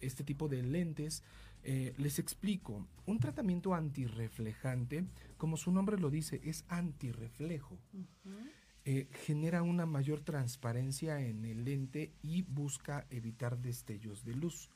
[0.00, 1.22] este tipo de lentes
[1.64, 5.04] eh, les explico, un tratamiento antirreflejante,
[5.36, 7.78] como su nombre lo dice, es antirreflejo.
[8.84, 14.70] Eh, genera una mayor transparencia en el lente y busca evitar destellos de luz.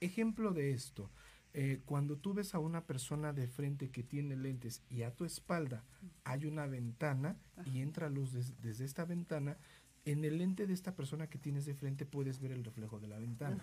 [0.00, 1.10] Ejemplo de esto,
[1.54, 5.26] Eh, cuando tú ves a una persona de frente que tiene lentes y a tu
[5.26, 5.84] espalda
[6.24, 8.32] hay una ventana y entra luz
[8.62, 9.58] desde esta ventana,
[10.06, 13.08] en el lente de esta persona que tienes de frente puedes ver el reflejo de
[13.08, 13.62] la ventana.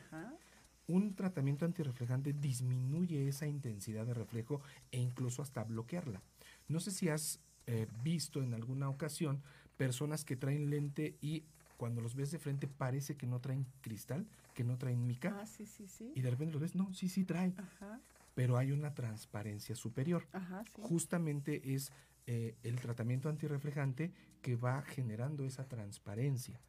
[0.90, 6.20] Un tratamiento antirreflejante disminuye esa intensidad de reflejo e incluso hasta bloquearla.
[6.68, 9.44] No sé si has eh, visto en alguna ocasión
[9.78, 11.44] personas que traen lente y
[11.78, 14.26] cuando los ves de frente parece que no traen cristal,
[14.56, 15.38] que no traen mica.
[15.40, 16.12] Ah, sí, sí, sí.
[16.16, 17.54] Y de repente los ves, no, sí, sí traen.
[17.60, 18.02] Ajá.
[18.34, 20.26] Pero hay una transparencia superior.
[20.32, 20.82] Ajá, sí.
[20.82, 21.92] Justamente es
[22.32, 24.14] eh, el tratamiento antirreflejante
[24.44, 26.62] que va generando esa transparencia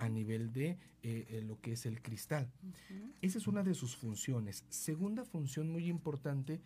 [0.00, 2.50] a nivel de eh, lo que es el cristal.
[3.22, 4.64] Esa es una de sus funciones.
[4.70, 6.60] Segunda función muy importante,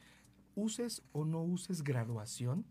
[0.55, 2.65] uses o no uses graduación,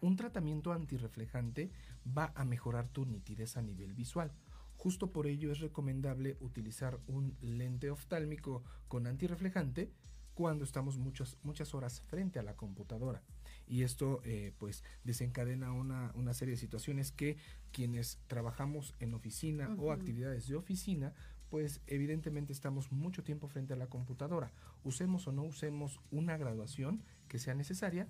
[0.00, 1.70] un tratamiento antirreflejante
[2.04, 4.32] va a mejorar tu nitidez a nivel visual.
[4.76, 9.92] Justo por ello es recomendable utilizar un lente oftálmico con antirreflejante
[10.38, 13.24] cuando estamos muchas, muchas horas frente a la computadora.
[13.66, 17.38] Y esto eh, pues desencadena una, serie de situaciones que
[17.72, 21.12] quienes trabajamos en oficina o actividades de oficina
[21.48, 24.52] pues evidentemente estamos mucho tiempo frente a la computadora.
[24.84, 28.06] Usemos o no usemos una graduación que sea necesaria,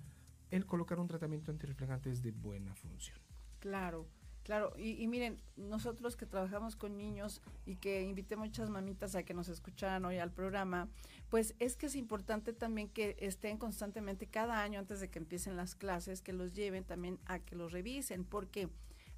[0.51, 3.17] el colocar un tratamiento antirreflejante es de buena función.
[3.57, 4.05] Claro.
[4.49, 9.35] Claro, y, miren, nosotros que trabajamos con niños y que invité muchas mamitas a que
[9.35, 10.89] nos escucharan hoy al programa,
[11.29, 15.55] pues es que es importante también que estén constantemente cada año antes de que empiecen
[15.55, 18.69] las clases, que los lleven también a que los revisen, porque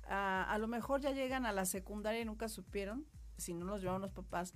[0.05, 3.05] ah, a lo mejor ya llegan a la secundaria y nunca supieron,
[3.37, 4.53] si no los llevaban los papás,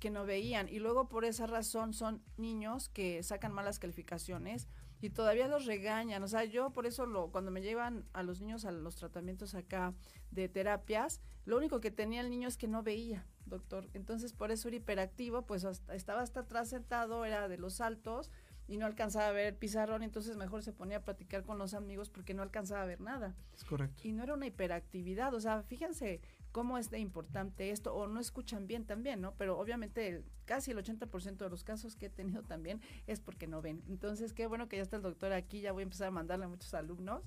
[0.00, 0.68] que no veían.
[0.68, 4.66] Y luego por esa razón son niños que sacan malas calificaciones
[5.00, 6.22] y todavía los regañan.
[6.22, 9.54] O sea, yo por eso lo, cuando me llevan a los niños a los tratamientos
[9.54, 9.94] acá
[10.30, 13.88] de terapias, lo único que tenía el niño es que no veía, doctor.
[13.94, 18.30] Entonces por eso era hiperactivo, pues estaba hasta atrás sentado, era de los altos
[18.68, 21.74] y no alcanzaba a ver el pizarrón, entonces mejor se ponía a platicar con los
[21.74, 23.36] amigos porque no alcanzaba a ver nada.
[23.54, 24.02] Es correcto.
[24.02, 26.20] Y no era una hiperactividad, o sea, fíjense
[26.56, 29.34] cómo es de importante esto, o no escuchan bien también, ¿no?
[29.34, 33.60] Pero obviamente casi el 80% de los casos que he tenido también es porque no
[33.60, 33.82] ven.
[33.90, 36.46] Entonces, qué bueno que ya está el doctor aquí, ya voy a empezar a mandarle
[36.46, 37.22] a muchos alumnos,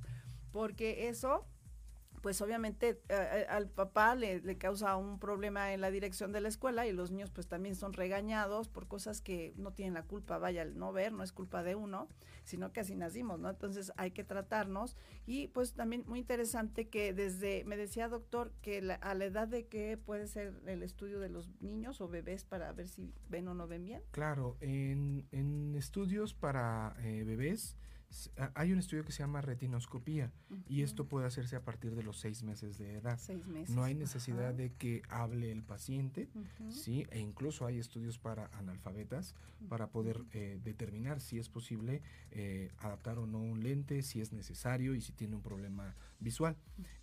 [0.51, 1.45] porque eso
[2.21, 6.41] pues obviamente eh, eh, al papá le, le, causa un problema en la dirección de
[6.41, 10.03] la escuela y los niños pues también son regañados por cosas que no tienen la
[10.03, 12.08] culpa, vaya, el no ver no es culpa de uno,
[12.43, 13.49] sino que así nacimos, ¿no?
[13.49, 18.79] Entonces hay que tratarnos y pues también muy interesante que desde, me decía doctor, que
[19.01, 22.71] a la edad de que puede ser el estudio de los niños o bebés para
[22.73, 24.03] ver si ven o no ven bien.
[24.12, 27.77] Claro, en, en estudios para eh, bebés,
[28.56, 30.32] hay un estudio que se llama retinoscopía
[30.67, 33.19] y esto puede hacerse a partir de los seis meses de edad.
[33.69, 36.28] No hay necesidad de que hable el paciente,
[36.69, 39.36] sí, e incluso hay estudios para analfabetas
[39.67, 44.32] para poder eh, determinar si es posible eh, adaptar o no un lente, si es
[44.32, 46.56] necesario y si tiene un problema visual.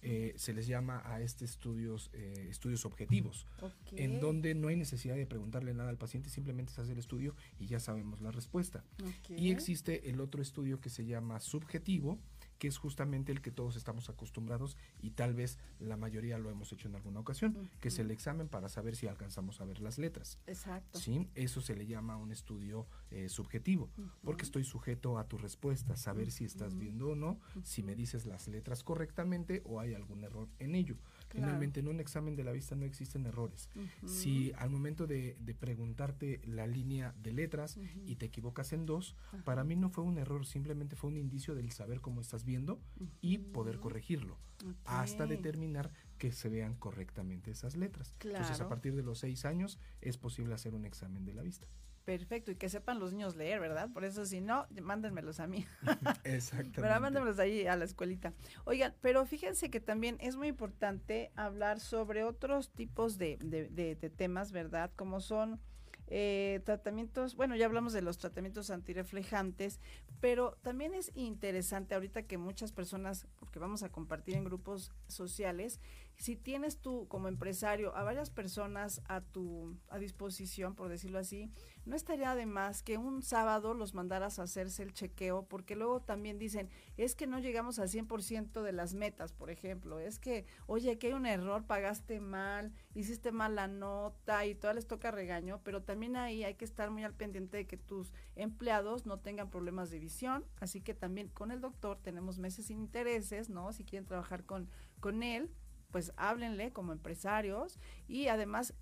[0.03, 3.47] Eh, se les llama a estos estudios estudios objetivos,
[3.93, 7.35] en donde no hay necesidad de preguntarle nada al paciente, simplemente se hace el estudio
[7.59, 8.85] y ya sabemos la respuesta.
[9.29, 12.19] Y existe el otro estudio que se llama subjetivo,
[12.59, 16.73] que es justamente el que todos estamos acostumbrados y tal vez la mayoría lo hemos
[16.73, 19.99] hecho en alguna ocasión, que es el examen para saber si alcanzamos a ver las
[19.99, 20.39] letras.
[20.47, 20.99] Exacto.
[20.99, 21.29] ¿Sí?
[21.35, 23.91] Eso se le llama un estudio eh, subjetivo,
[24.25, 28.27] porque estoy sujeto a tu respuesta, saber si estás viendo o no, si me dices
[28.27, 30.97] las letras correctamente o hay algún error en ello.
[31.37, 33.69] Finalmente, en un examen de la vista no existen errores.
[34.07, 39.65] Si al momento de, preguntarte la línea de letras y te equivocas en dos, para
[39.65, 42.81] mí no fue un error, simplemente fue un indicio del saber cómo estás viendo
[43.21, 44.39] y poder corregirlo,
[44.85, 48.15] hasta determinar que se vean correctamente esas letras.
[48.23, 51.69] Entonces, a partir de los seis años es posible hacer un examen de la vista.
[52.07, 53.91] Perfecto, y que sepan los niños leer, ¿verdad?
[53.93, 55.67] Por eso, si no, mándenmelos a mí.
[56.23, 56.81] Exactamente.
[56.81, 58.33] Pero mándenmelos ahí a la escuelita.
[58.65, 64.11] Oigan, pero fíjense que también es muy importante hablar sobre otros tipos de, de, de
[64.11, 64.93] temas, ¿verdad?
[64.95, 65.61] Como son
[66.09, 69.81] eh, tratamientos, bueno, ya hablamos de los tratamientos antireflejantes,
[70.21, 75.81] pero también es interesante ahorita que muchas personas, porque vamos a compartir en grupos sociales,
[76.15, 81.51] si tienes tú como empresario a varias personas a tu a disposición, por decirlo así,
[81.87, 86.03] no estaría de más que un sábado los mandaras a hacerse el chequeo, porque luego
[86.03, 90.45] también dicen, es que no llegamos al 100% de las metas, por ejemplo, es que,
[90.67, 95.13] oye, que hay un error, pagaste mal, hiciste mal la nota y todo les toca
[95.13, 99.21] regaño, pero también ahí hay que estar muy al pendiente de que tus empleados no
[99.21, 103.73] tengan problemas de visión, así que también con el doctor tenemos meses sin intereses, ¿no?
[103.73, 104.69] Si quieren trabajar con,
[104.99, 105.51] con él,
[105.93, 107.79] pues háblenle como empresarios
[108.09, 108.75] y además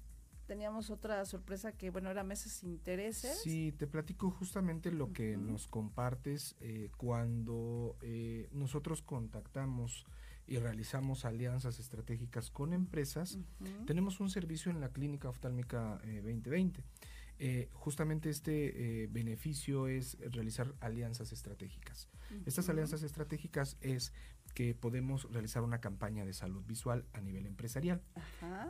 [0.46, 3.40] teníamos otra sorpresa que, bueno, era meses sin intereses.
[3.42, 10.04] Sí, te platico justamente lo que nos compartes eh, cuando eh, nosotros contactamos
[10.46, 13.38] y realizamos alianzas estratégicas con empresas.
[13.86, 16.84] Tenemos un servicio en la Clínica Oftálmica 2020.
[17.38, 22.10] Eh, justamente este beneficio es realizar alianzas estratégicas.
[22.44, 24.12] Estas alianzas estratégicas es
[24.54, 28.02] que podemos realizar una campaña de salud visual a nivel empresarial.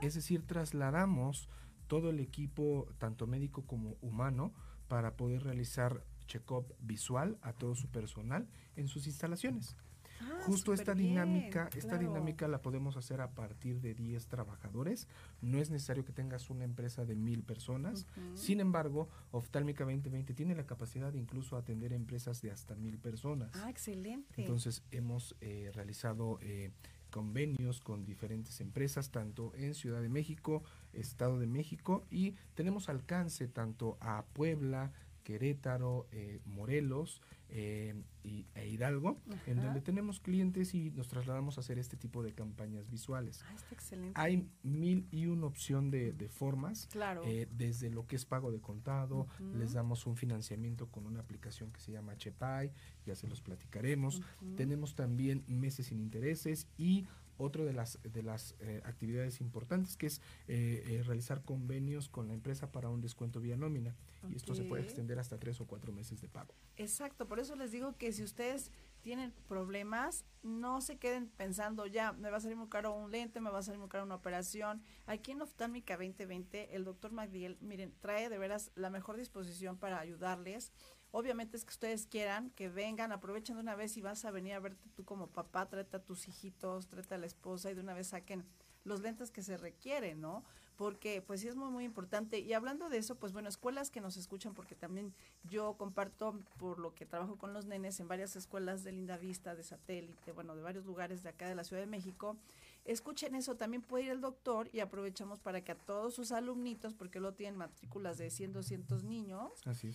[0.01, 1.49] Es decir, trasladamos
[1.87, 4.53] todo el equipo, tanto médico como humano,
[4.89, 9.77] para poder realizar check-up visual a todo su personal en sus instalaciones.
[10.21, 15.09] Ah, Justo esta dinámica, esta dinámica la podemos hacer a partir de 10 trabajadores.
[15.41, 18.07] No es necesario que tengas una empresa de mil personas.
[18.35, 23.51] Sin embargo, Oftálmica 2020 tiene la capacidad de incluso atender empresas de hasta mil personas.
[23.55, 24.41] Ah, excelente.
[24.41, 26.71] Entonces hemos eh, realizado eh,
[27.15, 33.47] convenios con diferentes empresas, tanto en Ciudad de México, Estado de México, y tenemos alcance
[33.47, 34.91] tanto a Puebla,
[35.25, 41.61] Querétaro, eh, Morelos eh, y, e Hidalgo, en donde tenemos clientes y nos trasladamos a
[41.61, 43.43] hacer este tipo de campañas visuales.
[43.49, 44.21] Ah, está excelente.
[44.21, 47.23] Hay mil y una opción de, formas, claro.
[47.25, 51.73] Eh, desde lo que es pago de contado, les damos un financiamiento con una aplicación
[51.73, 52.73] que se llama Chepay,
[53.07, 54.23] ya se los platicaremos.
[54.57, 57.07] Tenemos también meses sin intereses y
[57.39, 62.29] otra de las, de las eh, actividades importantes que es eh, eh, realizar convenios con
[62.29, 63.95] la empresa para un descuento vía nómina.
[64.31, 66.55] Y esto se puede extender hasta tres o cuatro meses de pago.
[66.77, 68.71] Exacto, por eso les digo que si ustedes
[69.03, 73.39] tienen problemas, no se queden pensando, ya, me va a salir muy caro un lente,
[73.41, 74.83] me va a salir muy caro una operación.
[75.05, 80.01] Aquí en Oftálmica 2020, el doctor Magdiel, miren, trae de veras la mejor disposición para
[80.01, 80.73] ayudarles.
[81.17, 84.55] Obviamente es que ustedes quieran que vengan, aprovechen de una vez y vas a venir
[84.55, 87.83] a verte tú como papá, trata a tus hijitos, trata a la esposa y de
[87.83, 88.45] una vez saquen
[88.83, 90.43] los lentes que se requieren, ¿no?
[90.75, 92.41] Porque pues sí es muy, muy importante.
[92.41, 96.81] Y hablando de eso, pues bueno, escuelas que nos escuchan, porque también yo comparto por
[96.81, 100.57] lo que trabajo con los nenes en varias escuelas de Linda Vista, de satélite, bueno,
[100.57, 102.37] de varios lugares de acá de la Ciudad de México
[102.85, 106.95] escuchen eso, también puede ir el doctor y aprovechamos para que a todos sus alumnitos,
[106.95, 109.51] porque lo tienen matrículas de 100, 200 niños,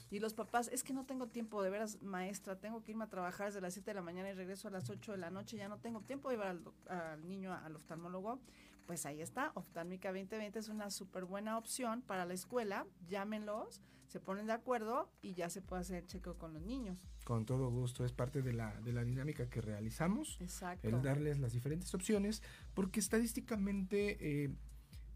[0.10, 3.10] y los papás, es que no tengo tiempo, de veras, maestra, tengo que irme a
[3.10, 5.58] trabajar desde las 7 de la mañana y regreso a las 8 de la noche,
[5.58, 8.40] ya no tengo tiempo de llevar al, al niño al oftalmólogo,
[8.88, 14.20] pues ahí está, Oftálmica 2020 es una súper buena opción para la escuela, llámenlos, se
[14.20, 16.98] ponen de acuerdo y ya se puede hacer el chequeo con los niños.
[17.24, 20.38] Con todo gusto, es parte de la, de la dinámica que realizamos.
[20.42, 20.88] Exacto.
[20.88, 22.42] El darles las diferentes opciones,
[22.74, 24.50] porque estadísticamente, eh,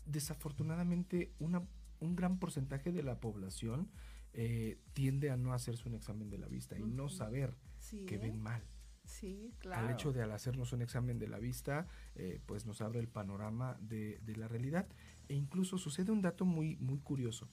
[0.06, 1.64] desafortunadamente, una,
[2.00, 3.90] un gran porcentaje de la población
[4.34, 7.58] eh, tiende a no hacerse un examen de la vista y no saber
[8.06, 8.64] que ven mal.
[9.06, 9.88] Sí, claro.
[9.88, 13.08] Al hecho de al hacernos un examen de la vista, eh, pues nos abre el
[13.08, 14.88] panorama de, de, la realidad.
[15.28, 17.50] E incluso sucede un dato muy, muy curioso.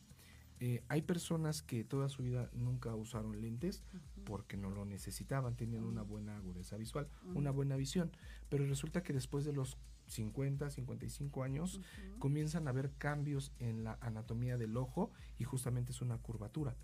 [0.60, 3.82] Eh, hay personas que toda su vida nunca usaron lentes
[4.24, 8.10] porque no lo necesitaban, tenían una buena agudeza visual, una buena visión,
[8.50, 11.80] pero resulta que después de los 50, 55 años
[12.18, 16.76] comienzan a haber cambios en la anatomía del ojo y justamente es una curvatura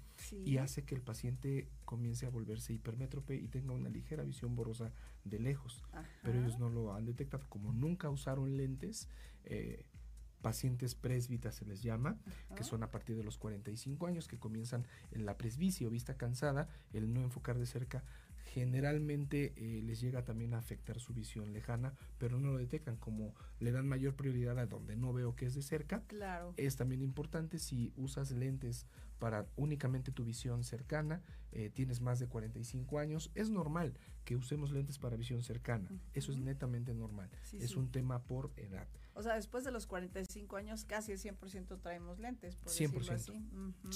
[0.45, 4.93] y hace que el paciente comience a volverse hipermétrope y tenga una ligera visión borrosa
[5.25, 5.83] de lejos,
[6.23, 7.45] pero ellos no lo han detectado.
[7.49, 9.09] Como nunca usaron lentes.
[9.45, 9.85] Eh,
[10.43, 12.19] pacientes presbitas se les llama,
[12.55, 16.17] que son a partir de los 45 años, que comienzan en la presbicia o vista
[16.17, 18.05] cansada, el no enfocar de cerca,
[18.57, 23.35] generalmente eh, les llega también a afectar su visión lejana, pero no lo detectan, como
[23.59, 26.03] le dan mayor prioridad a donde no veo que es de cerca.
[26.07, 26.55] Claro.
[26.57, 28.87] Es también importante si usas lentes
[29.19, 31.23] para únicamente tu visión cercana,
[31.53, 33.95] eh, tienes más de 45 años, es normal
[34.27, 38.89] que usemos lentes para visión cercana, eso es netamente normal, es un tema por edad.
[39.15, 42.93] O sea, después de los 45 años, casi el 100% traemos lentes, por 100%.
[42.93, 43.33] Decirlo así.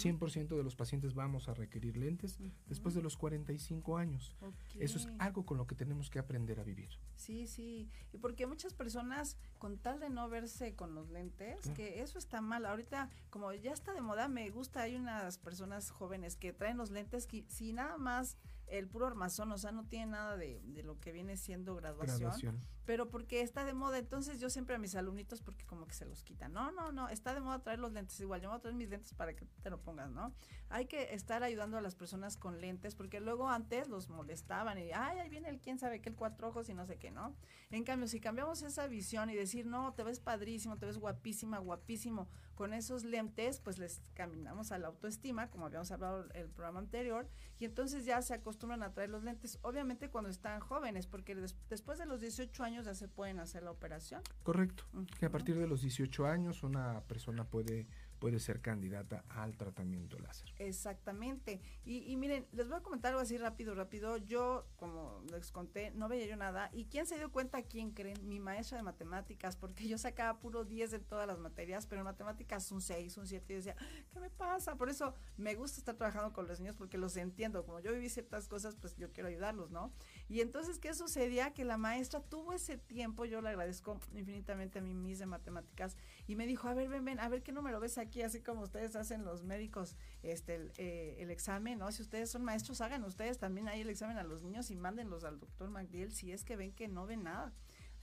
[0.09, 4.35] 100% de los pacientes vamos a requerir lentes después de los 45 años.
[4.79, 6.89] Eso es algo con lo que tenemos que aprender a vivir.
[7.17, 7.91] Sí, sí.
[8.15, 12.41] Y porque muchas personas, con tal de no verse con los lentes, que eso está
[12.41, 12.65] mal.
[12.65, 16.91] Ahorita, como ya está de moda, me gusta, hay unas personas jóvenes que traen los
[16.91, 18.39] lentes que si nada más
[18.71, 22.61] el puro armazón, o sea, no tiene nada de, de lo que viene siendo graduación,
[22.91, 26.05] pero porque está de moda, entonces yo siempre a mis alumnitos, porque como que se
[26.07, 28.61] los quitan, no, no, no, está de moda traer los lentes igual, yo voy a
[28.61, 30.35] traer mis lentes para que te lo pongas, ¿no?
[30.71, 34.91] Hay que estar ayudando a las personas con lentes, porque luego antes los molestaban y,
[34.91, 37.37] ay, ahí viene el quién sabe qué, el cuatro ojos y no sé qué, ¿no?
[37.71, 41.59] En cambio, si cambiamos esa visión y decir, no, te ves padrísimo, te ves guapísima,
[41.59, 42.29] guapísimo,
[42.61, 47.27] con esos lentes, pues les caminamos a la autoestima, como habíamos hablado el programa anterior,
[47.59, 51.35] y entonces ya se acostumbran a traer los lentes, obviamente cuando están jóvenes, porque
[51.71, 54.23] después de los 18 años ya se pueden hacer la operación.
[54.43, 54.85] Correcto,
[55.19, 57.87] que a partir de los 18 años una persona puede
[58.21, 60.53] puede ser candidata al tratamiento láser.
[60.59, 61.61] Exactamente.
[61.85, 64.19] Y, y, miren, les voy a comentar algo así rápido, rápido.
[64.19, 66.69] Yo, como les conté, no veía yo nada.
[66.73, 67.63] ¿Y quién se dio cuenta?
[67.63, 68.29] ¿Quién creen?
[68.29, 72.05] Mi maestra de matemáticas, porque yo sacaba puro 10 de todas las materias, pero en
[72.05, 73.53] matemáticas un 6, un 7.
[73.53, 73.77] Y decía,
[74.13, 74.77] ¿qué me pasa?
[74.77, 77.65] Por eso me gusta estar trabajando con los niños porque los entiendo.
[77.65, 79.93] Como yo viví ciertas cosas, pues yo quiero ayudarlos, ¿no?
[80.31, 81.53] Y entonces, ¿qué sucedía?
[81.53, 85.97] Que la maestra tuvo ese tiempo, yo le agradezco infinitamente a mi mis de matemáticas,
[86.29, 88.63] y me dijo, a ver, ven, ven, a ver qué número ves aquí, así como
[88.63, 91.91] ustedes hacen los médicos este el, eh, el, examen, ¿no?
[91.91, 95.25] Si ustedes son maestros, hagan ustedes también ahí el examen a los niños y mándenlos
[95.25, 97.53] al doctor McDill si es que ven que no ven nada.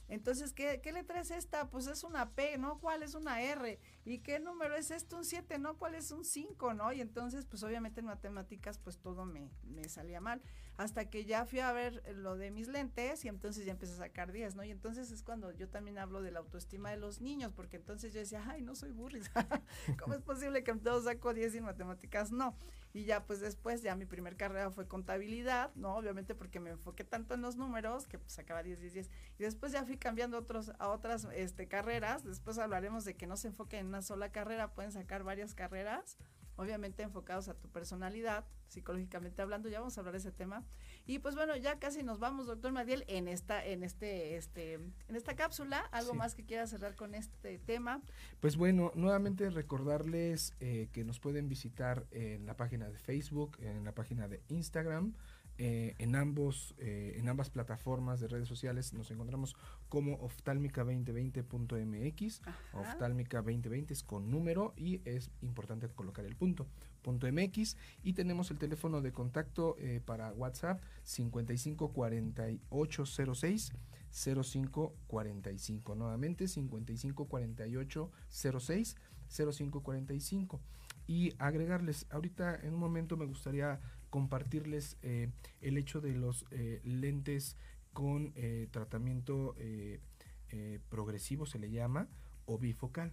[0.07, 1.69] Entonces, ¿qué, ¿qué, letra es esta?
[1.69, 2.79] Pues es una P, ¿no?
[2.79, 3.79] ¿Cuál es una R?
[4.05, 5.17] ¿Y qué número es esto?
[5.17, 5.77] Un 7, ¿no?
[5.77, 6.93] ¿Cuál es un 5, ¿no?
[6.93, 10.41] Y entonces, pues obviamente en matemáticas, pues todo me, me salía mal
[10.77, 13.97] hasta que ya fui a ver lo de mis lentes y entonces ya empecé a
[13.97, 14.63] sacar 10, ¿no?
[14.63, 18.13] Y entonces es cuando yo también hablo de la autoestima de los niños, porque entonces
[18.13, 19.29] yo decía, ay, no soy burris,
[19.99, 22.55] ¿cómo es posible que todo saco 10 y en matemáticas no?
[22.93, 25.95] Y ya pues después, ya mi primer carrera fue contabilidad, ¿no?
[25.95, 29.09] Obviamente porque me enfoqué tanto en los números que pues sacaba 10, 10, 10.
[29.39, 33.37] Y después ya fui cambiando otros, a otras este, carreras, después hablaremos de que no
[33.37, 36.17] se enfoquen en una sola carrera, pueden sacar varias carreras
[36.57, 40.63] obviamente enfocados a tu personalidad, psicológicamente hablando, ya vamos a hablar de ese tema.
[41.07, 45.15] Y pues bueno, ya casi nos vamos, doctor Madiel, en esta, en este, este, en
[45.15, 45.79] esta cápsula.
[45.91, 48.01] ¿Algo más que quiera cerrar con este tema?
[48.41, 53.85] Pues bueno, nuevamente recordarles eh, que nos pueden visitar en la página de Facebook, en
[53.85, 55.13] la página de Instagram,
[55.59, 59.55] eh, en ambos eh, en ambas plataformas de redes sociales nos encontramos
[59.89, 62.41] como oftálmica2020.mx
[62.73, 66.67] oftálmica 2020 es con número y es importante colocar el punto
[67.01, 73.73] punto mx y tenemos el teléfono de contacto eh, para WhatsApp 554806
[74.11, 78.95] 0545 nuevamente 554806
[79.27, 80.61] 0545
[81.07, 83.79] y agregarles ahorita en un momento me gustaría
[84.17, 85.29] compartirles eh,
[85.61, 87.55] el hecho de los eh, lentes
[87.93, 89.55] con eh, tratamiento
[90.89, 92.07] progresivo, se le llama,
[92.49, 93.11] o bifocal,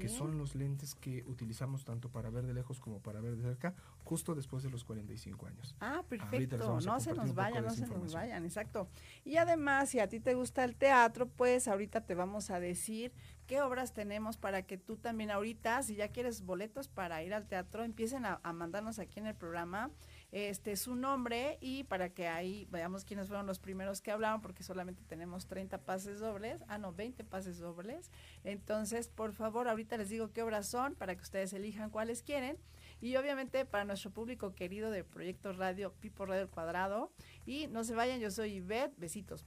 [0.00, 3.42] que son los lentes que utilizamos tanto para ver de lejos como para ver de
[3.42, 3.74] cerca,
[4.04, 5.76] justo después de los 45 años.
[5.80, 8.88] Ah, perfecto, no se nos vayan, no se nos vayan, exacto.
[9.22, 13.12] Y además, si a ti te gusta el teatro, pues ahorita te vamos a decir
[13.46, 17.46] qué obras tenemos para que tú también ahorita, si ya quieres boletos para ir al
[17.46, 19.90] teatro, empiecen a, a mandarnos aquí en el programa
[20.32, 24.62] este su nombre y para que ahí veamos quiénes fueron los primeros que hablaron porque
[24.62, 28.10] solamente tenemos 30 pases dobles, ah no, 20 pases dobles.
[28.44, 32.58] Entonces, por favor, ahorita les digo qué obras son para que ustedes elijan cuáles quieren.
[33.00, 37.12] Y obviamente para nuestro público querido de Proyecto Radio, Pipo Radio Cuadrado.
[37.46, 39.44] Y no se vayan, yo soy Ivette, besitos.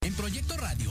[0.00, 0.90] En Proyecto Radio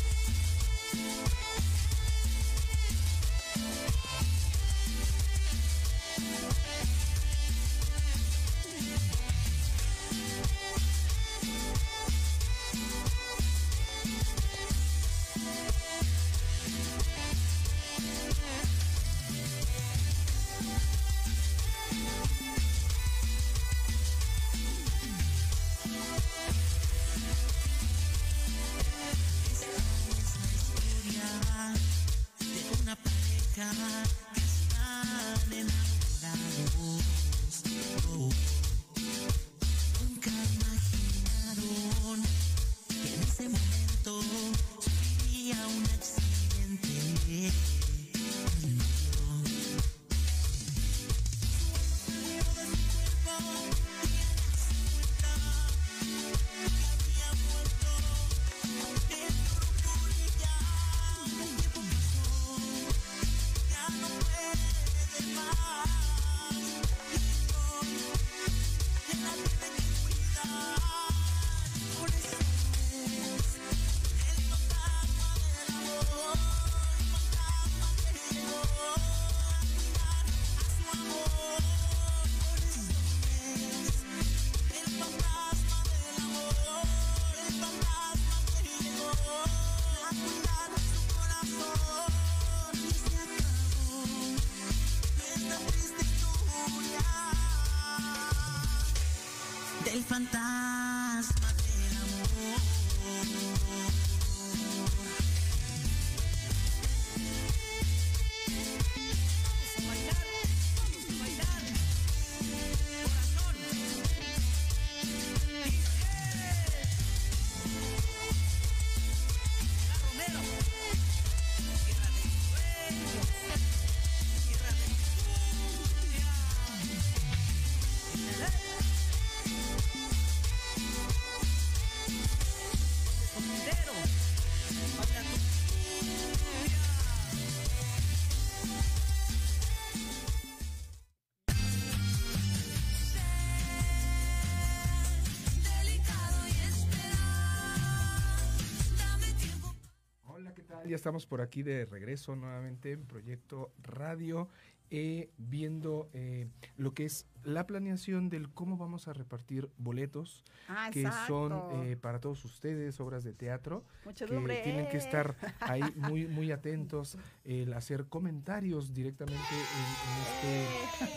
[150.91, 154.49] Ya estamos por aquí de regreso nuevamente en Proyecto Radio,
[154.89, 160.89] eh, viendo eh, lo que es la planeación del cómo vamos a repartir boletos Ah,
[160.91, 161.27] que exacto.
[161.49, 164.61] son eh, para todos ustedes, obras de teatro, que Muchedumbre.
[164.63, 169.41] tienen que estar ahí muy, muy atentos, el hacer comentarios directamente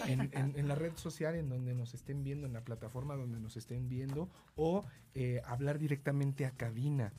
[0.07, 2.53] en, en este, en, en- en la red social en donde nos estén viendo, en
[2.53, 4.85] la plataforma donde nos estén viendo, o
[5.17, 7.13] eh, hablar directamente a cabina.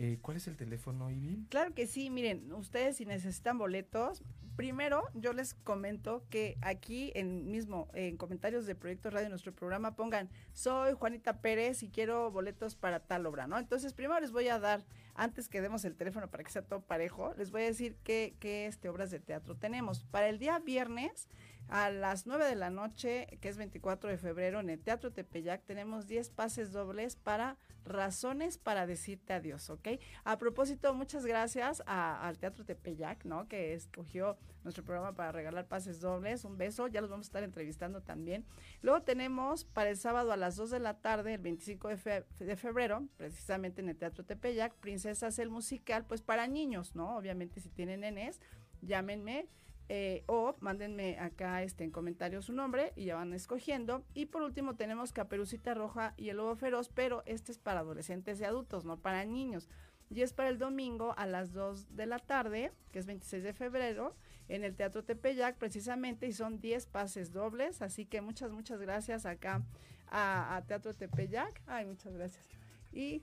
[0.00, 1.46] Eh, ¿Cuál es el teléfono, Ivy?
[1.50, 4.22] Claro que sí, miren, ustedes si necesitan boletos,
[4.54, 9.96] primero yo les comento que aquí en mismo, en comentarios de Proyecto Radio, nuestro programa,
[9.96, 13.58] pongan, soy Juanita Pérez y quiero boletos para tal obra, ¿no?
[13.58, 14.84] Entonces primero les voy a dar,
[15.14, 18.36] antes que demos el teléfono para que sea todo parejo, les voy a decir qué,
[18.38, 20.04] qué este, obras de teatro tenemos.
[20.04, 21.28] Para el día viernes,
[21.66, 25.64] a las 9 de la noche, que es 24 de febrero, en el Teatro Tepeyac,
[25.64, 27.56] tenemos 10 pases dobles para
[27.88, 29.88] Razones para decirte adiós, ¿ok?
[30.24, 33.48] A propósito, muchas gracias al Teatro Tepeyac, ¿no?
[33.48, 36.44] Que escogió nuestro programa para regalar pases dobles.
[36.44, 38.44] Un beso, ya los vamos a estar entrevistando también.
[38.82, 42.56] Luego tenemos para el sábado a las 2 de la tarde, el 25 de, de
[42.56, 47.16] febrero, precisamente en el Teatro Tepeyac, Princesas el Musical, pues para niños, ¿no?
[47.16, 48.40] Obviamente si tienen nenes,
[48.82, 49.48] llámenme.
[49.90, 54.04] Eh, o mándenme acá este, en comentarios su nombre y ya van escogiendo.
[54.12, 58.40] Y por último tenemos Caperucita Roja y el Lobo Feroz, pero este es para adolescentes
[58.40, 59.68] y adultos, no para niños.
[60.10, 63.52] Y es para el domingo a las 2 de la tarde, que es 26 de
[63.52, 64.14] febrero,
[64.48, 67.82] en el Teatro Tepeyac precisamente, y son 10 pases dobles.
[67.82, 69.62] Así que muchas, muchas gracias acá
[70.06, 71.62] a, a Teatro Tepeyac.
[71.66, 72.46] Ay, muchas gracias.
[72.92, 73.22] Y...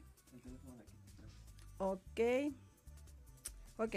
[1.78, 2.22] Ok.
[3.78, 3.96] Ok.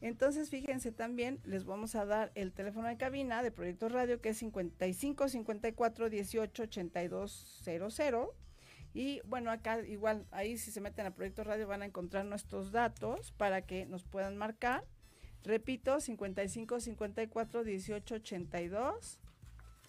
[0.00, 4.30] Entonces, fíjense también, les vamos a dar el teléfono de cabina de Proyecto Radio, que
[4.30, 8.34] es 55 54 18 82 00.
[8.94, 12.70] Y bueno, acá igual, ahí si se meten a Proyecto Radio van a encontrar nuestros
[12.72, 14.84] datos para que nos puedan marcar.
[15.44, 19.18] Repito, 55 54 18 82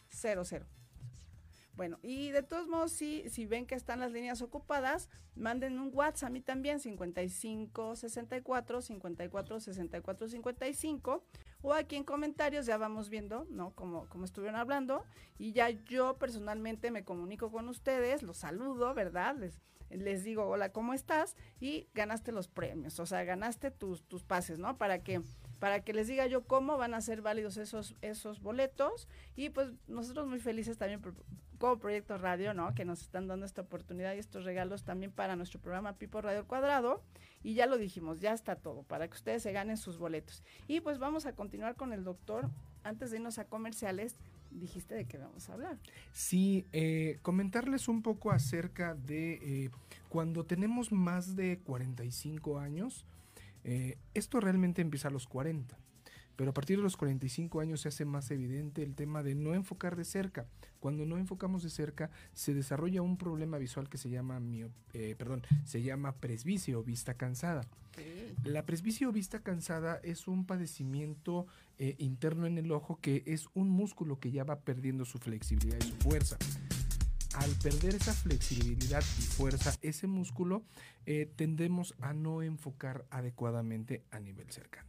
[0.10, 0.79] 00.
[1.80, 5.08] Bueno, y de todos modos, si, si ven que están las líneas ocupadas,
[5.38, 11.24] manden un WhatsApp a mí también, 55 64 54 64 55.
[11.62, 13.72] O aquí en comentarios ya vamos viendo, ¿no?
[13.76, 15.06] Como, como estuvieron hablando.
[15.38, 19.38] Y ya yo personalmente me comunico con ustedes, los saludo, ¿verdad?
[19.38, 21.38] Les, les digo, hola, ¿cómo estás?
[21.62, 24.78] Y ganaste los premios, o sea, ganaste tus, tus pases, ¿no?
[24.78, 25.22] Para que
[25.60, 29.08] para que les diga yo cómo van a ser válidos esos, esos boletos.
[29.36, 31.16] Y pues nosotros muy felices también por-
[31.60, 32.74] como Proyecto Radio, ¿no?
[32.74, 36.48] Que nos están dando esta oportunidad y estos regalos también para nuestro programa Pipo Radio
[36.48, 37.04] Cuadrado.
[37.44, 40.44] Y ya lo dijimos, ya está todo, para que ustedes se ganen sus boletos.
[40.68, 42.50] Y pues vamos a continuar con el doctor.
[42.84, 44.16] Antes de irnos a comerciales,
[44.52, 45.78] dijiste de qué vamos a hablar.
[46.12, 49.70] Sí, eh, comentarles un poco acerca de eh,
[50.08, 53.06] cuando tenemos más de 45 años,
[53.64, 55.78] eh, esto realmente empieza a los 40,
[56.40, 59.56] pero a partir de los 45 años se hace más evidente el tema de no
[59.56, 60.46] enfocar de cerca.
[60.80, 65.16] Cuando no enfocamos de cerca se desarrolla un problema visual que se llama, mio- eh,
[65.18, 67.68] perdón, se llama presbicia o vista cansada.
[68.46, 71.46] La presbicia o vista cansada es un padecimiento
[71.78, 75.78] eh, interno en el ojo que es un músculo que ya va perdiendo su flexibilidad
[75.82, 76.38] y su fuerza.
[77.34, 80.64] Al perder esa flexibilidad y fuerza, ese músculo,
[81.06, 84.88] eh, tendemos a no enfocar adecuadamente a nivel cercano.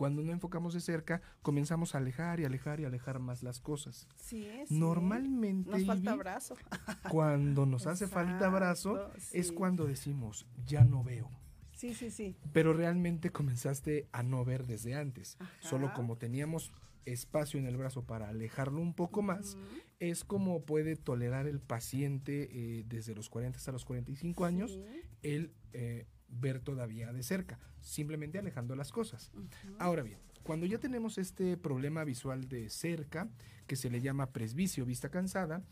[0.00, 4.08] Cuando no enfocamos de cerca, comenzamos a alejar y alejar y alejar más las cosas.
[4.16, 4.74] Sí, sí.
[4.74, 6.56] Normalmente, Nos falta Ivy, brazo.
[7.10, 11.28] cuando nos hace falta Exacto, brazo, es cuando decimos, ya no veo.
[11.74, 12.34] Sí, sí, sí.
[12.50, 15.36] Pero realmente comenzaste a no ver desde antes.
[15.60, 16.72] Solo como teníamos
[17.04, 19.58] espacio en el brazo para alejarlo un poco más,
[19.98, 24.78] es como puede tolerar el paciente eh, desde los 40 hasta los 45 años
[25.22, 29.32] el eh, ver todavía de cerca, simplemente alejando las cosas.
[29.78, 33.28] Ahora bien, cuando ya tenemos este problema visual de cerca,
[33.66, 35.62] que se le llama presbicio, vista cansada,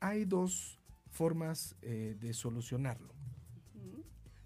[0.00, 0.78] hay dos
[1.10, 3.14] formas eh, de solucionarlo.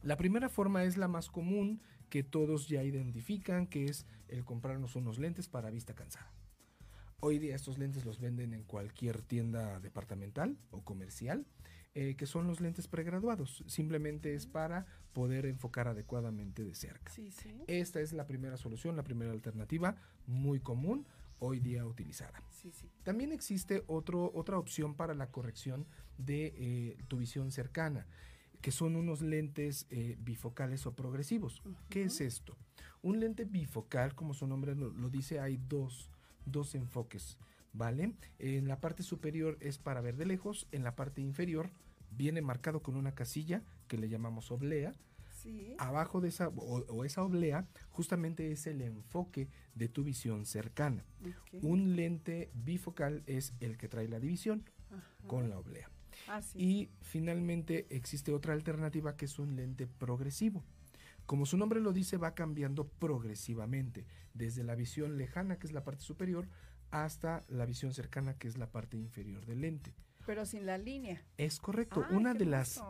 [0.02, 4.96] La primera forma es la más común que todos ya identifican, que es el comprarnos
[4.96, 6.32] unos lentes para vista cansada.
[7.20, 11.46] Hoy día estos lentes los venden en cualquier tienda departamental o comercial,
[11.94, 13.64] eh, que son los lentes pregraduados.
[13.66, 17.10] Simplemente es para poder enfocar adecuadamente de cerca.
[17.12, 17.62] Sí, sí.
[17.66, 21.06] Esta es la primera solución, la primera alternativa muy común
[21.40, 22.42] hoy día utilizada.
[22.50, 22.90] Sí, sí.
[23.02, 25.86] También existe otro, otra opción para la corrección
[26.18, 28.06] de eh, tu visión cercana,
[28.60, 31.62] que son unos lentes eh, bifocales o progresivos.
[31.88, 32.56] ¿Qué es esto?
[33.02, 36.10] Un lente bifocal, como su nombre lo, lo dice, hay dos,
[36.44, 37.38] dos enfoques,
[37.72, 38.14] ¿vale?
[38.38, 41.70] En la parte superior es para ver de lejos, en la parte inferior
[42.10, 44.92] viene marcado con una casilla que le llamamos oblea,
[45.42, 45.76] Sí.
[45.78, 49.46] abajo de esa o, o esa oblea justamente es el enfoque
[49.76, 51.04] de tu visión cercana.
[51.62, 54.64] Un lente bifocal es el que trae la división
[55.28, 55.88] con la oblea.
[56.26, 56.58] Ah, sí.
[56.58, 60.64] Y finalmente existe otra alternativa que es un lente progresivo.
[61.24, 65.84] Como su nombre lo dice, va cambiando progresivamente, desde la visión lejana, que es la
[65.84, 66.48] parte superior,
[66.90, 69.94] hasta la visión cercana, que es la parte inferior del lente.
[70.26, 71.22] Pero sin la línea.
[71.38, 72.04] Es correcto.
[72.08, 72.82] Ay, una de las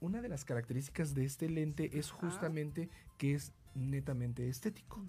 [0.00, 2.88] una de las características de este lente es justamente
[3.18, 5.04] que es netamente estético.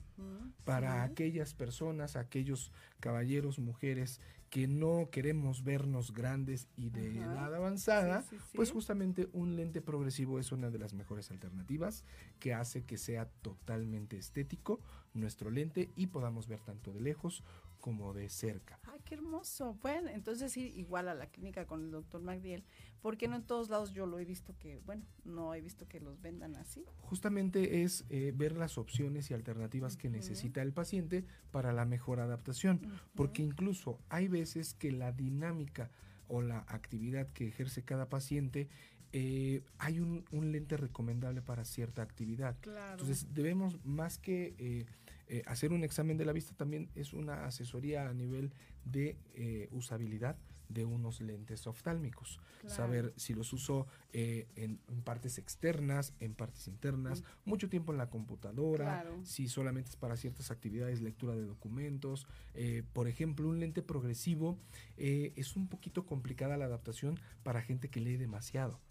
[0.66, 4.20] Para aquellas personas, aquellos caballeros, mujeres
[4.50, 9.82] que no queremos vernos grandes y de edad avanzada, Sí, sí, pues justamente un lente
[9.82, 12.06] progresivo es una de las mejores alternativas
[12.40, 14.80] que hace que sea totalmente estético
[15.14, 17.44] nuestro lente y podamos ver tanto de lejos
[17.88, 18.78] como de cerca.
[18.84, 19.78] Ay, qué hermoso.
[19.82, 22.66] Bueno, entonces sí, igual a la clínica con el doctor Magdiel,
[23.02, 26.02] porque no en todos lados yo lo he visto que, bueno, no he visto que
[26.02, 26.84] los vendan así.
[26.98, 32.20] Justamente es eh, ver las opciones y alternativas que necesita el paciente para la mejor
[32.20, 32.82] adaptación,
[33.16, 35.90] porque incluso hay veces que la dinámica
[36.28, 38.68] o la actividad que ejerce cada paciente
[39.14, 42.58] eh, hay un, un lente recomendable para cierta actividad.
[42.60, 43.00] Claro.
[43.00, 44.86] Entonces debemos más que eh,
[45.28, 48.54] eh, hacer un examen de la vista también es una asesoría a nivel
[48.86, 50.38] de eh, usabilidad
[50.70, 52.42] de unos lentes oftálmicos.
[52.60, 52.76] Claro.
[52.76, 57.98] Saber si los uso eh, en, en partes externas, en partes internas, mucho tiempo en
[57.98, 59.20] la computadora, Claro.
[59.24, 62.28] si solamente es para ciertas actividades, lectura de documentos.
[62.92, 64.58] por ejemplo, un lente progresivo
[64.98, 68.82] es un poquito complicada la adaptación para gente que lee demasiado.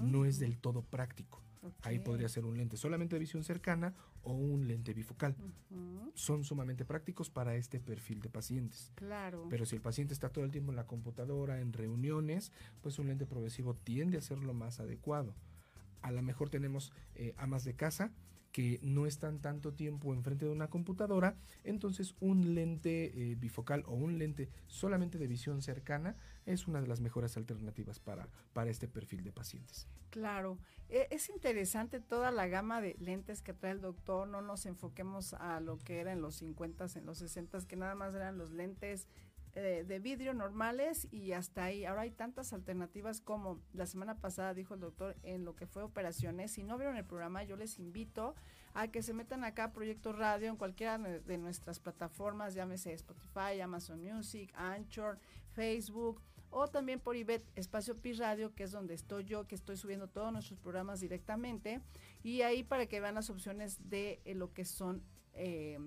[0.00, 1.42] No es del todo práctico.
[1.82, 2.04] Ahí Ok.
[2.04, 5.36] podría ser un lente solamente de visión cercana o un lente bifocal.
[6.14, 8.92] Son sumamente prácticos para este perfil de pacientes.
[8.94, 9.46] Claro.
[9.50, 13.08] Pero si el paciente está todo el tiempo en la computadora, en reuniones, pues un
[13.08, 15.34] lente progresivo tiende a ser lo más adecuado.
[16.02, 18.12] A lo mejor tenemos eh, amas de casa
[18.52, 23.94] que no están tanto tiempo enfrente de una computadora, entonces un lente eh, bifocal o
[23.94, 26.14] un lente solamente de visión cercana
[26.46, 29.86] es una de las mejores alternativas para, para este perfil de pacientes.
[30.10, 34.66] Claro, E- es interesante toda la gama de lentes que trae el doctor, no nos
[34.66, 38.38] enfoquemos a lo que era en los 50, en los 60, que nada más eran
[38.38, 39.08] los lentes
[39.56, 41.84] eh, de vidrio normales y hasta ahí.
[41.84, 45.82] Ahora hay tantas alternativas como la semana pasada dijo el doctor en lo que fue
[45.82, 46.50] operaciones.
[46.52, 48.34] Si no vieron el programa, yo les invito
[48.74, 53.60] a que se metan acá a Proyecto Radio en cualquiera de nuestras plataformas, llámese Spotify,
[53.62, 55.18] Amazon Music, Anchor,
[55.52, 56.20] Facebook
[56.54, 60.08] o también por IBET Espacio Pi Radio, que es donde estoy yo, que estoy subiendo
[60.08, 61.80] todos nuestros programas directamente.
[62.22, 65.02] Y ahí para que vean las opciones de eh, lo que son,
[65.32, 65.80] eh,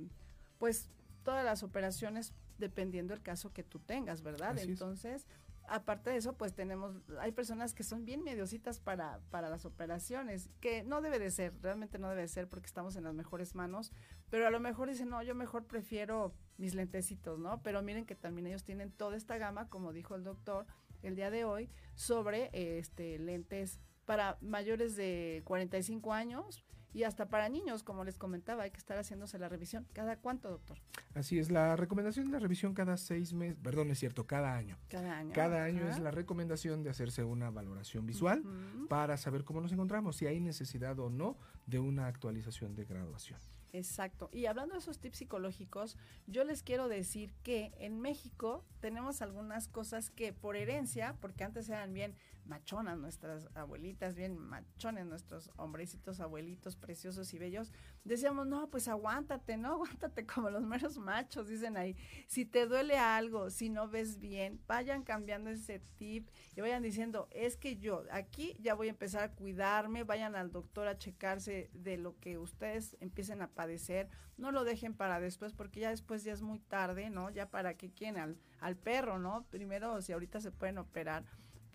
[0.59, 0.89] pues,
[1.23, 4.51] todas las operaciones dependiendo del caso que tú tengas, ¿verdad?
[4.51, 4.67] Así es.
[4.67, 5.25] Entonces,
[5.69, 10.49] aparte de eso, pues tenemos, hay personas que son bien mediositas para, para las operaciones,
[10.59, 13.55] que no debe de ser, realmente no debe de ser porque estamos en las mejores
[13.55, 13.93] manos,
[14.29, 17.61] pero a lo mejor dicen, no, yo mejor prefiero mis lentecitos, ¿no?
[17.63, 20.65] Pero miren que también ellos tienen toda esta gama, como dijo el doctor
[21.03, 27.49] el día de hoy, sobre este lentes para mayores de 45 años y hasta para
[27.49, 29.85] niños, como les comentaba, hay que estar haciéndose la revisión.
[29.93, 30.79] ¿Cada cuánto, doctor?
[31.13, 34.79] Así es, la recomendación de la revisión cada seis meses, perdón, es cierto, cada año.
[34.87, 35.31] Cada año.
[35.33, 35.91] Cada año Ajá.
[35.91, 38.43] es la recomendación de hacerse una valoración visual
[38.89, 41.37] para saber cómo nos encontramos, si hay necesidad o no
[41.67, 43.39] de una actualización de graduación.
[43.77, 44.29] Exacto.
[44.31, 49.67] Y hablando de esos tips psicológicos, yo les quiero decir que en México tenemos algunas
[49.67, 52.15] cosas que por herencia, porque antes eran bien
[52.47, 57.71] machonas nuestras abuelitas, bien machones nuestros hombrecitos abuelitos preciosos y bellos,
[58.03, 59.73] decíamos, no, pues aguántate, ¿no?
[59.73, 61.95] Aguántate como los meros machos, dicen ahí.
[62.27, 67.27] Si te duele algo, si no ves bien, vayan cambiando ese tip y vayan diciendo,
[67.31, 71.69] es que yo aquí ya voy a empezar a cuidarme, vayan al doctor a checarse
[71.73, 76.23] de lo que ustedes empiecen a padecer, no lo dejen para después, porque ya después
[76.23, 77.29] ya es muy tarde, ¿no?
[77.29, 79.45] Ya para que quieren al, al perro, ¿no?
[79.49, 81.25] Primero, si ahorita se pueden operar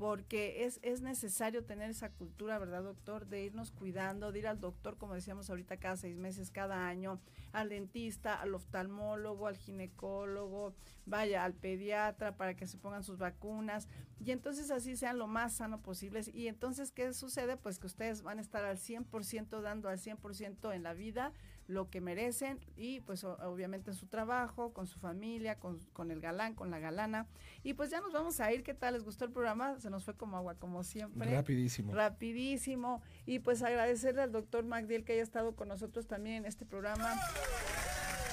[0.03, 3.29] porque es, es necesario tener esa cultura, ¿verdad, doctor?
[3.29, 7.21] De irnos cuidando, de ir al doctor, como decíamos ahorita, cada seis meses, cada año,
[7.53, 10.75] al dentista, al oftalmólogo, al ginecólogo,
[11.07, 13.87] vaya, al pediatra para que se pongan sus vacunas
[14.19, 16.21] y entonces así sean lo más sano posible.
[16.35, 17.57] Y entonces, ¿qué sucede?
[17.57, 21.33] Pues que ustedes van a estar al 100% dando al 100% en la vida
[21.73, 26.21] lo que merecen y pues obviamente en su trabajo, con su familia, con, con, el
[26.21, 27.27] galán, con la galana.
[27.63, 28.63] Y pues ya nos vamos a ir.
[28.63, 28.95] ¿Qué tal?
[28.95, 29.79] ¿Les gustó el programa?
[29.81, 31.35] Se nos fue como agua, como siempre.
[31.35, 31.93] Rapidísimo.
[31.93, 33.03] Rapidísimo.
[33.27, 37.15] Y pues agradecerle al doctor Magdiel que haya estado con nosotros también en este programa.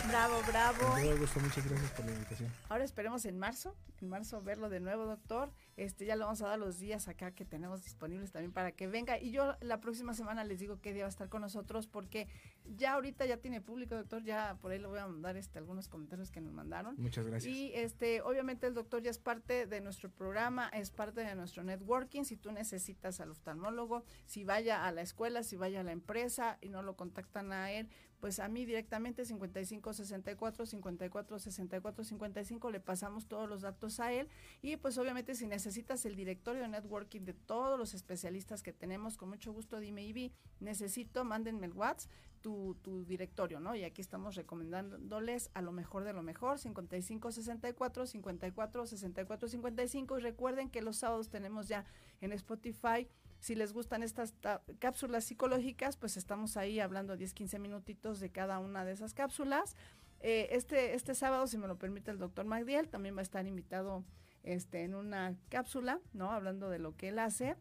[0.08, 0.96] Bravo, bravo.
[1.42, 2.52] muchas gracias por la invitación.
[2.70, 5.52] Ahora esperemos en marzo, en marzo verlo de nuevo, doctor.
[5.78, 8.88] Este, ya le vamos a dar los días acá que tenemos disponibles también para que
[8.88, 9.20] venga.
[9.20, 12.28] Y yo la próxima semana les digo qué día va a estar con nosotros, porque
[12.66, 14.24] ya ahorita ya tiene público, doctor.
[14.24, 16.96] Ya por ahí le voy a mandar este, algunos comentarios que nos mandaron.
[16.98, 17.54] Muchas gracias.
[17.54, 21.64] Y este, obviamente el doctor ya es parte de nuestro programa, es parte de nuestro
[21.64, 22.24] networking.
[22.24, 26.58] Si tú necesitas al oftalmólogo, si vaya a la escuela, si vaya a la empresa
[26.62, 27.90] y no lo contactan a él,
[28.20, 34.12] pues a mí directamente 55 64 54 64 55 le pasamos todos los datos a
[34.12, 34.28] él
[34.62, 39.18] y pues obviamente si necesitas el directorio de networking de todos los especialistas que tenemos
[39.18, 42.10] con mucho gusto dime y necesito mándenme el WhatsApp
[42.42, 43.76] tu, tu directorio, ¿no?
[43.76, 50.18] Y aquí estamos recomendándoles a lo mejor de lo mejor, 55 64 54 64 55
[50.18, 51.86] y recuerden que los sábados tenemos ya
[52.22, 53.08] en Spotify
[53.40, 54.34] si les gustan estas
[54.80, 59.76] cápsulas psicológicas, pues estamos ahí hablando 10, 15 minutitos de cada una de esas cápsulas.
[60.20, 63.48] Eh, este, este sábado, si me lo permite el doctor Magdiel, también va a estar
[63.48, 64.04] invitado
[64.44, 66.32] este, en una cápsula, ¿no?
[66.32, 67.56] Hablando de lo que él hace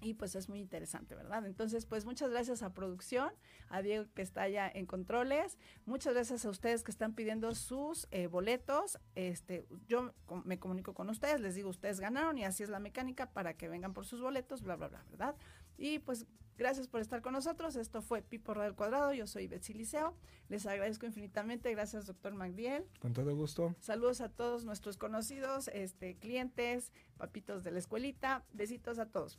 [0.00, 1.46] y pues es muy interesante, ¿verdad?
[1.46, 3.30] Entonces, pues muchas gracias a producción,
[3.68, 8.08] a Diego que está allá en controles, muchas gracias a ustedes que están pidiendo sus
[8.10, 8.98] eh, boletos.
[9.14, 13.30] Este, yo me comunico con ustedes, les digo, ustedes ganaron y así es la mecánica
[13.32, 15.36] para que vengan por sus boletos, bla, bla, bla, ¿verdad?
[15.76, 16.26] Y pues
[16.56, 17.74] gracias por estar con nosotros.
[17.76, 20.14] Esto fue Pipo Radio Cuadrado, yo soy Betsy Liceo.
[20.48, 22.84] Les agradezco infinitamente, gracias doctor Magdiel.
[23.00, 23.74] Con todo gusto.
[23.80, 28.44] Saludos a todos nuestros conocidos, este, clientes, papitos de la escuelita.
[28.52, 29.38] Besitos a todos.